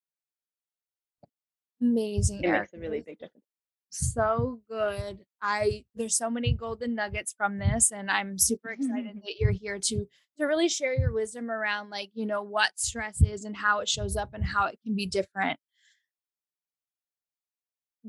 Amazing, 1.82 2.44
it 2.44 2.50
makes 2.52 2.74
a 2.74 2.78
really 2.78 3.02
big 3.02 3.18
difference 3.20 3.46
so 3.92 4.62
good. 4.70 5.26
I 5.42 5.86
there's 5.96 6.15
so 6.18 6.30
many 6.30 6.54
golden 6.54 6.94
nuggets 6.96 7.34
from 7.34 7.58
this 7.58 7.92
and 7.92 8.12
I'm 8.12 8.38
super 8.38 8.70
excited 8.70 9.18
that 9.24 9.38
you're 9.39 9.52
here 9.52 9.80
to 9.80 10.06
to 10.38 10.46
really 10.46 10.70
share 10.70 10.94
your 10.94 11.12
wisdom 11.12 11.50
around 11.50 11.89
like, 11.89 12.12
you 12.13 12.26
know, 12.26 12.42
what 12.44 12.80
stress 12.80 13.22
is 13.22 13.46
and 13.46 13.58
how 13.58 13.80
it 13.80 13.89
shows 13.89 14.15
up 14.15 14.34
and 14.34 14.44
how 14.44 14.65
it 14.68 14.80
can 14.84 14.96
be 14.96 15.06
different. 15.08 15.60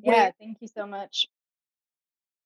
yeah 0.02 0.30
Where 0.30 0.32
thank 0.38 0.58
you 0.60 0.68
so 0.68 0.86
much 0.86 1.26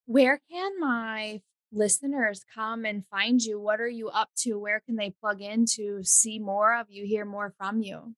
where 0.07 0.41
can 0.51 0.81
my 0.81 1.41
listeners 1.73 2.45
come 2.55 2.85
and 2.85 3.05
find 3.11 3.43
you? 3.43 3.61
What 3.61 3.81
are 3.81 3.89
you 3.89 4.09
up 4.09 4.31
to? 4.39 4.59
Where 4.59 4.81
can 4.81 4.97
they 4.97 5.11
plug 5.11 5.41
in 5.41 5.67
to 5.75 6.03
see 6.03 6.39
more 6.39 6.77
of 6.77 6.87
you, 6.91 7.05
hear 7.05 7.25
more 7.25 7.53
from 7.59 7.81
you? 7.81 8.15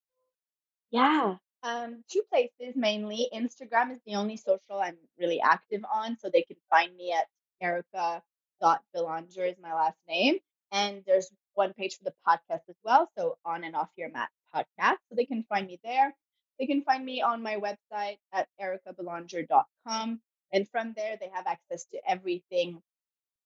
Yeah. 0.90 1.37
Um, 1.62 2.05
two 2.11 2.22
places 2.31 2.77
mainly. 2.77 3.29
Instagram 3.35 3.90
is 3.90 3.99
the 4.07 4.14
only 4.14 4.37
social 4.37 4.81
I'm 4.81 4.96
really 5.18 5.40
active 5.40 5.83
on, 5.92 6.16
so 6.18 6.29
they 6.29 6.42
can 6.42 6.57
find 6.70 6.94
me 6.96 7.12
at 7.12 7.27
Erica 7.61 8.22
Belanger 8.61 9.44
is 9.44 9.57
my 9.61 9.75
last 9.75 9.99
name. 10.09 10.37
And 10.72 11.03
there's 11.07 11.31
one 11.55 11.72
page 11.72 11.96
for 11.96 12.05
the 12.05 12.14
podcast 12.27 12.61
as 12.68 12.77
well. 12.85 13.11
So 13.16 13.38
on 13.44 13.64
and 13.64 13.75
off 13.75 13.88
your 13.96 14.11
mat 14.11 14.29
podcast. 14.55 14.99
So 15.09 15.16
they 15.16 15.25
can 15.25 15.44
find 15.49 15.66
me 15.66 15.81
there. 15.83 16.14
They 16.59 16.66
can 16.66 16.83
find 16.83 17.05
me 17.05 17.22
on 17.22 17.42
my 17.42 17.57
website 17.57 18.18
at 18.33 18.49
ericabelanger 18.61 19.46
dot 19.49 19.66
com, 19.87 20.20
And 20.52 20.68
from 20.68 20.94
there 20.96 21.16
they 21.20 21.30
have 21.32 21.46
access 21.46 21.85
to 21.92 21.98
everything 22.09 22.82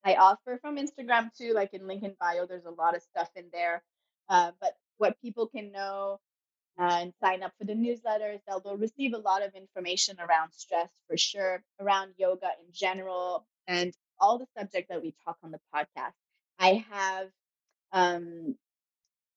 I 0.03 0.15
offer 0.15 0.59
from 0.61 0.77
Instagram 0.77 1.29
too. 1.37 1.53
Like 1.53 1.73
in 1.73 1.87
link 1.87 2.03
in 2.03 2.15
bio, 2.19 2.45
there's 2.45 2.65
a 2.65 2.71
lot 2.71 2.95
of 2.95 3.03
stuff 3.03 3.29
in 3.35 3.45
there. 3.53 3.83
Uh, 4.29 4.51
but 4.61 4.73
what 4.97 5.19
people 5.21 5.47
can 5.47 5.71
know 5.71 6.19
and 6.77 7.13
sign 7.23 7.43
up 7.43 7.53
for 7.57 7.65
the 7.65 7.73
newsletters. 7.73 8.39
They'll, 8.47 8.59
they'll 8.59 8.77
receive 8.77 9.13
a 9.13 9.17
lot 9.17 9.43
of 9.43 9.53
information 9.55 10.17
around 10.19 10.51
stress 10.53 10.89
for 11.07 11.17
sure, 11.17 11.63
around 11.79 12.13
yoga 12.17 12.47
in 12.65 12.71
general, 12.73 13.45
and 13.67 13.93
all 14.19 14.37
the 14.37 14.47
subject 14.57 14.89
that 14.89 15.01
we 15.01 15.13
talk 15.25 15.37
on 15.43 15.51
the 15.51 15.59
podcast. 15.73 16.13
I 16.59 16.85
have 16.91 17.27
um, 17.91 18.55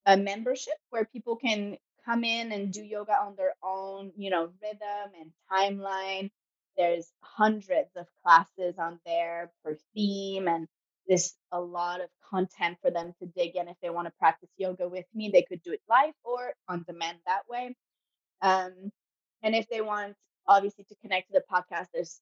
a 0.06 0.16
membership 0.16 0.74
where 0.90 1.04
people 1.04 1.36
can 1.36 1.76
come 2.04 2.24
in 2.24 2.52
and 2.52 2.72
do 2.72 2.82
yoga 2.82 3.12
on 3.12 3.34
their 3.36 3.54
own, 3.62 4.12
you 4.16 4.30
know, 4.30 4.50
rhythm 4.62 5.12
and 5.20 5.32
timeline. 5.50 6.30
There's 6.76 7.10
hundreds 7.20 7.90
of 7.96 8.06
classes 8.22 8.74
on 8.78 9.00
there 9.06 9.50
per 9.64 9.76
theme, 9.94 10.48
and 10.48 10.66
there's 11.08 11.34
a 11.52 11.60
lot 11.60 12.00
of 12.00 12.08
content 12.28 12.78
for 12.82 12.90
them 12.90 13.14
to 13.20 13.26
dig 13.26 13.56
in. 13.56 13.68
If 13.68 13.76
they 13.82 13.90
want 13.90 14.06
to 14.06 14.12
practice 14.18 14.50
yoga 14.56 14.88
with 14.88 15.06
me, 15.14 15.30
they 15.30 15.42
could 15.42 15.62
do 15.62 15.72
it 15.72 15.82
live 15.88 16.14
or 16.24 16.54
on 16.68 16.84
demand 16.86 17.18
that 17.26 17.42
way. 17.48 17.76
Um, 18.42 18.92
and 19.42 19.54
if 19.54 19.68
they 19.68 19.80
want, 19.80 20.14
obviously, 20.46 20.84
to 20.84 20.94
connect 21.02 21.28
to 21.28 21.34
the 21.34 21.44
podcast, 21.52 21.88
there's 21.92 22.20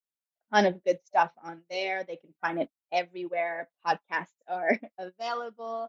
a 0.52 0.56
ton 0.56 0.66
of 0.66 0.82
good 0.84 0.98
stuff 1.04 1.30
on 1.42 1.62
there. 1.70 2.04
They 2.04 2.16
can 2.16 2.34
find 2.40 2.60
it 2.60 2.68
everywhere 2.92 3.68
podcasts 3.86 4.34
are 4.48 4.78
available. 4.98 5.88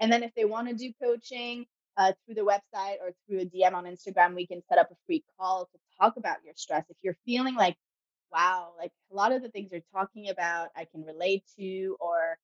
And 0.00 0.12
then 0.12 0.22
if 0.22 0.34
they 0.34 0.44
want 0.44 0.68
to 0.68 0.74
do 0.74 0.92
coaching 1.00 1.66
uh, 1.96 2.12
through 2.24 2.34
the 2.34 2.40
website 2.42 2.96
or 3.00 3.12
through 3.26 3.40
a 3.40 3.44
DM 3.44 3.74
on 3.74 3.84
Instagram, 3.84 4.34
we 4.34 4.46
can 4.46 4.62
set 4.68 4.78
up 4.78 4.90
a 4.90 4.96
free 5.06 5.22
call 5.38 5.66
to 5.66 5.78
talk 6.00 6.16
about 6.16 6.38
your 6.44 6.54
stress. 6.56 6.84
If 6.88 6.96
you're 7.02 7.16
feeling 7.24 7.54
like, 7.54 7.76
wow, 8.32 8.72
like 8.78 8.92
a 9.12 9.14
lot 9.14 9.32
of 9.32 9.42
the 9.42 9.48
things 9.50 9.70
you're 9.72 9.82
talking 9.94 10.28
about, 10.30 10.68
I 10.76 10.86
can 10.86 11.04
relate 11.04 11.44
to, 11.58 11.96
or 12.00 12.38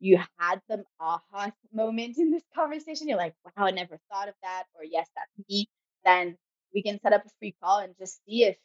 you 0.00 0.18
had 0.38 0.60
some 0.70 0.84
aha 1.00 1.52
moment 1.72 2.18
in 2.18 2.30
this 2.30 2.44
conversation, 2.54 3.08
you're 3.08 3.18
like, 3.18 3.34
wow, 3.44 3.66
I 3.66 3.70
never 3.70 3.98
thought 4.10 4.28
of 4.28 4.34
that, 4.42 4.64
or 4.74 4.84
yes, 4.84 5.08
that's 5.16 5.48
me, 5.48 5.68
then 6.04 6.36
we 6.74 6.82
can 6.82 7.00
set 7.02 7.12
up 7.12 7.24
a 7.26 7.30
free 7.38 7.54
call 7.62 7.78
and 7.80 7.94
just 7.98 8.20
see 8.26 8.44
if 8.44 8.56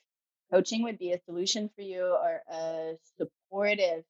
coaching 0.51 0.83
would 0.83 0.99
be 0.99 1.13
a 1.13 1.19
solution 1.25 1.69
for 1.75 1.81
you 1.81 2.03
or 2.05 2.41
a 2.51 2.97
supportive 3.17 4.03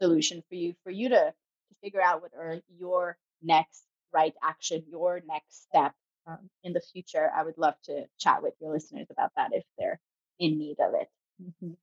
solution 0.00 0.42
for 0.48 0.54
you 0.54 0.74
for 0.84 0.90
you 0.90 1.08
to 1.10 1.16
to 1.16 1.74
figure 1.82 2.02
out 2.02 2.22
what 2.22 2.32
are 2.38 2.60
your 2.78 3.16
next 3.42 3.84
right 4.12 4.34
action 4.42 4.84
your 4.90 5.20
next 5.26 5.62
step 5.64 5.92
um, 6.26 6.50
in 6.64 6.72
the 6.72 6.80
future 6.92 7.30
i 7.34 7.42
would 7.42 7.58
love 7.58 7.74
to 7.84 8.04
chat 8.18 8.42
with 8.42 8.54
your 8.60 8.72
listeners 8.72 9.06
about 9.10 9.30
that 9.36 9.50
if 9.52 9.64
they're 9.78 10.00
in 10.38 10.58
need 10.58 10.78
of 10.80 10.94
it 10.94 11.08
Mhm. 11.42 11.76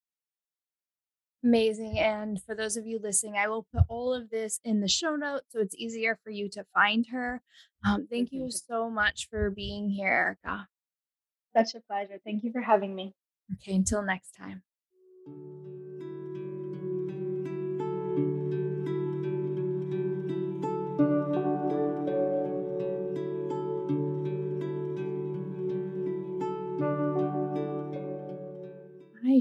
Amazing. 1.43 1.97
And 1.99 2.41
for 2.43 2.53
those 2.53 2.77
of 2.77 2.85
you 2.85 2.99
listening, 2.99 3.35
I 3.35 3.47
will 3.47 3.63
put 3.73 3.83
all 3.89 4.13
of 4.13 4.29
this 4.29 4.59
in 4.63 4.79
the 4.81 4.87
show 4.87 5.15
notes 5.15 5.45
so 5.49 5.59
it's 5.59 5.75
easier 5.75 6.19
for 6.23 6.29
you 6.29 6.49
to 6.49 6.63
find 6.73 7.07
her. 7.11 7.41
Um, 7.85 8.07
thank 8.07 8.31
you 8.31 8.51
so 8.51 8.89
much 8.91 9.27
for 9.29 9.49
being 9.49 9.89
here, 9.89 10.07
Erica. 10.07 10.67
such 11.55 11.75
a 11.75 11.81
pleasure 11.81 12.19
thank 12.23 12.43
you 12.43 12.51
for 12.51 12.61
having 12.61 12.95
me 12.95 13.13
Okay, 13.53 13.73
until 13.75 14.01
next 14.01 14.31
time. 14.31 14.63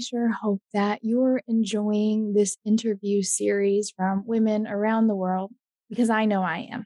Sure 0.00 0.30
hope 0.30 0.62
that 0.72 1.00
you're 1.02 1.40
enjoying 1.46 2.32
this 2.32 2.56
interview 2.64 3.22
series 3.22 3.92
from 3.96 4.24
women 4.26 4.66
around 4.66 5.06
the 5.06 5.14
world 5.14 5.52
because 5.88 6.10
I 6.10 6.24
know 6.24 6.42
I 6.42 6.68
am. 6.70 6.84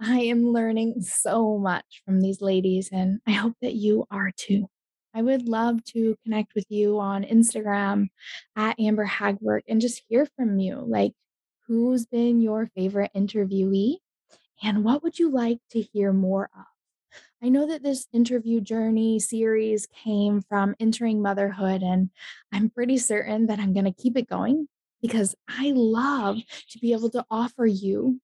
I 0.00 0.20
am 0.20 0.44
learning 0.44 1.02
so 1.02 1.58
much 1.58 2.02
from 2.04 2.20
these 2.20 2.40
ladies, 2.40 2.90
and 2.92 3.20
I 3.26 3.32
hope 3.32 3.54
that 3.62 3.74
you 3.74 4.06
are 4.10 4.30
too. 4.36 4.68
I 5.14 5.22
would 5.22 5.48
love 5.48 5.82
to 5.94 6.16
connect 6.22 6.54
with 6.54 6.66
you 6.68 7.00
on 7.00 7.24
Instagram 7.24 8.08
at 8.56 8.78
Amber 8.78 9.06
Hagberg 9.06 9.62
and 9.68 9.80
just 9.80 10.02
hear 10.08 10.26
from 10.36 10.58
you. 10.58 10.84
Like, 10.86 11.12
who's 11.66 12.06
been 12.06 12.40
your 12.40 12.70
favorite 12.76 13.10
interviewee? 13.16 13.96
And 14.62 14.84
what 14.84 15.02
would 15.02 15.18
you 15.18 15.30
like 15.30 15.58
to 15.70 15.80
hear 15.80 16.12
more 16.12 16.50
of? 16.56 16.64
I 17.42 17.50
know 17.50 17.68
that 17.68 17.84
this 17.84 18.08
interview 18.12 18.60
journey 18.60 19.20
series 19.20 19.86
came 19.86 20.42
from 20.42 20.74
entering 20.80 21.22
motherhood, 21.22 21.82
and 21.82 22.10
I'm 22.52 22.68
pretty 22.68 22.98
certain 22.98 23.46
that 23.46 23.60
I'm 23.60 23.72
going 23.72 23.84
to 23.84 23.92
keep 23.92 24.16
it 24.16 24.28
going 24.28 24.66
because 25.00 25.36
I 25.48 25.72
love 25.74 26.38
to 26.70 26.78
be 26.80 26.92
able 26.92 27.10
to 27.10 27.24
offer 27.30 27.64
you 27.64 28.20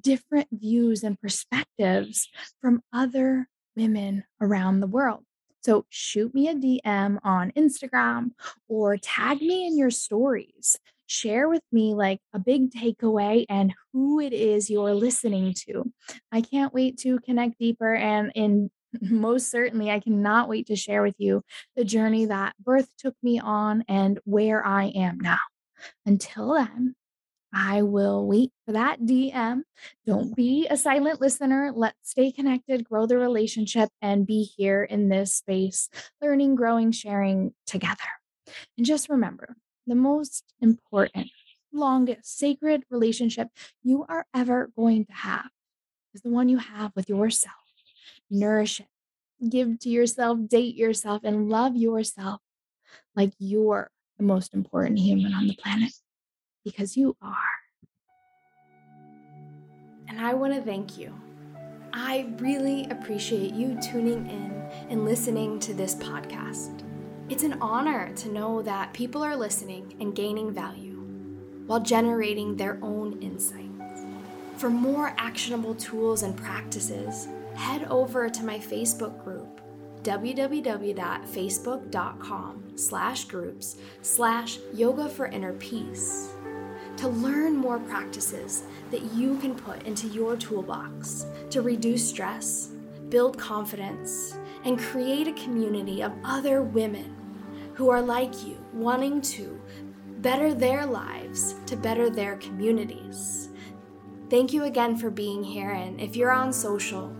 different 0.00 0.48
views 0.50 1.02
and 1.02 1.20
perspectives 1.20 2.28
from 2.62 2.82
other 2.90 3.48
women 3.76 4.24
around 4.40 4.80
the 4.80 4.86
world. 4.86 5.24
So 5.62 5.84
shoot 5.90 6.34
me 6.34 6.48
a 6.48 6.54
DM 6.54 7.18
on 7.22 7.50
Instagram 7.52 8.32
or 8.68 8.96
tag 8.96 9.40
me 9.40 9.66
in 9.66 9.76
your 9.76 9.90
stories. 9.90 10.78
Share 11.14 11.48
with 11.48 11.62
me 11.70 11.94
like 11.94 12.18
a 12.32 12.40
big 12.40 12.72
takeaway 12.72 13.44
and 13.48 13.72
who 13.92 14.18
it 14.18 14.32
is 14.32 14.68
you're 14.68 14.94
listening 14.94 15.54
to. 15.66 15.92
I 16.32 16.40
can't 16.40 16.74
wait 16.74 16.98
to 16.98 17.20
connect 17.20 17.60
deeper 17.60 17.94
and 17.94 18.32
in 18.34 18.70
most 19.00 19.48
certainly 19.48 19.92
I 19.92 20.00
cannot 20.00 20.48
wait 20.48 20.66
to 20.66 20.76
share 20.76 21.02
with 21.02 21.14
you 21.18 21.44
the 21.76 21.84
journey 21.84 22.24
that 22.24 22.56
birth 22.58 22.88
took 22.98 23.14
me 23.22 23.38
on 23.38 23.84
and 23.86 24.18
where 24.24 24.66
I 24.66 24.86
am 24.86 25.18
now. 25.20 25.38
Until 26.04 26.54
then, 26.54 26.96
I 27.52 27.82
will 27.82 28.26
wait 28.26 28.50
for 28.66 28.72
that 28.72 29.02
DM. 29.02 29.60
Don't 30.06 30.34
be 30.34 30.66
a 30.68 30.76
silent 30.76 31.20
listener. 31.20 31.70
Let's 31.72 32.10
stay 32.10 32.32
connected, 32.32 32.88
grow 32.88 33.06
the 33.06 33.18
relationship, 33.18 33.88
and 34.02 34.26
be 34.26 34.42
here 34.42 34.82
in 34.82 35.08
this 35.08 35.34
space, 35.34 35.88
learning, 36.20 36.56
growing, 36.56 36.90
sharing 36.90 37.54
together. 37.66 38.02
And 38.76 38.84
just 38.84 39.08
remember 39.08 39.56
the 39.86 39.94
most 39.94 40.44
important, 40.60 41.28
longest, 41.72 42.38
sacred 42.38 42.84
relationship 42.90 43.48
you 43.82 44.04
are 44.08 44.26
ever 44.34 44.70
going 44.76 45.06
to 45.06 45.12
have 45.12 45.50
is 46.14 46.22
the 46.22 46.30
one 46.30 46.48
you 46.48 46.58
have 46.58 46.92
with 46.94 47.08
yourself. 47.08 47.54
Nourish 48.30 48.80
it, 48.80 48.86
give 49.50 49.78
to 49.80 49.88
yourself, 49.88 50.38
date 50.46 50.76
yourself, 50.76 51.22
and 51.24 51.48
love 51.48 51.76
yourself 51.76 52.40
like 53.16 53.32
you're 53.38 53.90
the 54.18 54.24
most 54.24 54.54
important 54.54 54.98
human 54.98 55.32
on 55.32 55.46
the 55.46 55.56
planet 55.56 55.92
because 56.64 56.96
you 56.96 57.16
are. 57.20 57.34
And 60.08 60.20
I 60.20 60.34
want 60.34 60.54
to 60.54 60.62
thank 60.62 60.96
you. 60.96 61.12
I 61.92 62.32
really 62.38 62.86
appreciate 62.90 63.52
you 63.52 63.78
tuning 63.80 64.28
in 64.28 64.50
and 64.90 65.04
listening 65.04 65.58
to 65.60 65.74
this 65.74 65.94
podcast. 65.94 66.83
It's 67.30 67.42
an 67.42 67.56
honor 67.62 68.12
to 68.16 68.28
know 68.28 68.60
that 68.62 68.92
people 68.92 69.22
are 69.22 69.34
listening 69.34 69.94
and 69.98 70.14
gaining 70.14 70.52
value 70.52 71.00
while 71.66 71.80
generating 71.80 72.54
their 72.54 72.78
own 72.82 73.18
insights. 73.22 74.02
For 74.58 74.68
more 74.68 75.14
actionable 75.16 75.74
tools 75.74 76.22
and 76.22 76.36
practices, 76.36 77.28
head 77.54 77.84
over 77.84 78.28
to 78.28 78.44
my 78.44 78.58
Facebook 78.58 79.24
group 79.24 79.62
www.facebook.com 80.02 82.62
slash 82.76 83.24
groups 83.24 83.76
slash 84.02 84.58
yoga 84.74 85.08
for 85.08 85.28
inner 85.28 85.54
peace 85.54 86.28
to 86.98 87.08
learn 87.08 87.56
more 87.56 87.78
practices 87.78 88.64
that 88.90 89.02
you 89.14 89.38
can 89.38 89.54
put 89.54 89.82
into 89.84 90.08
your 90.08 90.36
toolbox 90.36 91.24
to 91.48 91.62
reduce 91.62 92.06
stress, 92.06 92.68
build 93.08 93.38
confidence, 93.38 94.36
and 94.64 94.78
create 94.78 95.28
a 95.28 95.32
community 95.32 96.02
of 96.02 96.12
other 96.24 96.62
women 96.62 97.14
who 97.74 97.90
are 97.90 98.02
like 98.02 98.44
you, 98.44 98.56
wanting 98.72 99.20
to 99.20 99.60
better 100.18 100.54
their 100.54 100.86
lives 100.86 101.54
to 101.66 101.76
better 101.76 102.10
their 102.10 102.36
communities. 102.36 103.50
Thank 104.30 104.52
you 104.52 104.64
again 104.64 104.96
for 104.96 105.10
being 105.10 105.44
here, 105.44 105.70
and 105.70 106.00
if 106.00 106.16
you're 106.16 106.32
on 106.32 106.52
social, 106.52 107.14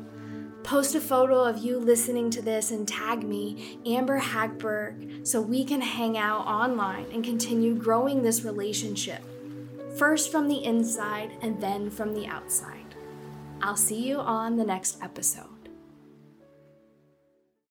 Post 0.64 0.94
a 0.94 1.00
photo 1.00 1.44
of 1.44 1.58
you 1.58 1.78
listening 1.78 2.30
to 2.30 2.40
this 2.40 2.70
and 2.70 2.88
tag 2.88 3.22
me, 3.22 3.78
Amber 3.84 4.18
Hagberg, 4.18 5.26
so 5.26 5.38
we 5.38 5.62
can 5.62 5.82
hang 5.82 6.16
out 6.16 6.46
online 6.46 7.04
and 7.12 7.22
continue 7.22 7.74
growing 7.74 8.22
this 8.22 8.44
relationship 8.44 9.22
first 9.98 10.32
from 10.32 10.48
the 10.48 10.64
inside 10.64 11.36
and 11.42 11.60
then 11.60 11.90
from 11.90 12.14
the 12.14 12.26
outside. 12.26 12.94
I'll 13.60 13.76
see 13.76 14.08
you 14.08 14.16
on 14.16 14.56
the 14.56 14.64
next 14.64 15.02
episode. 15.02 15.53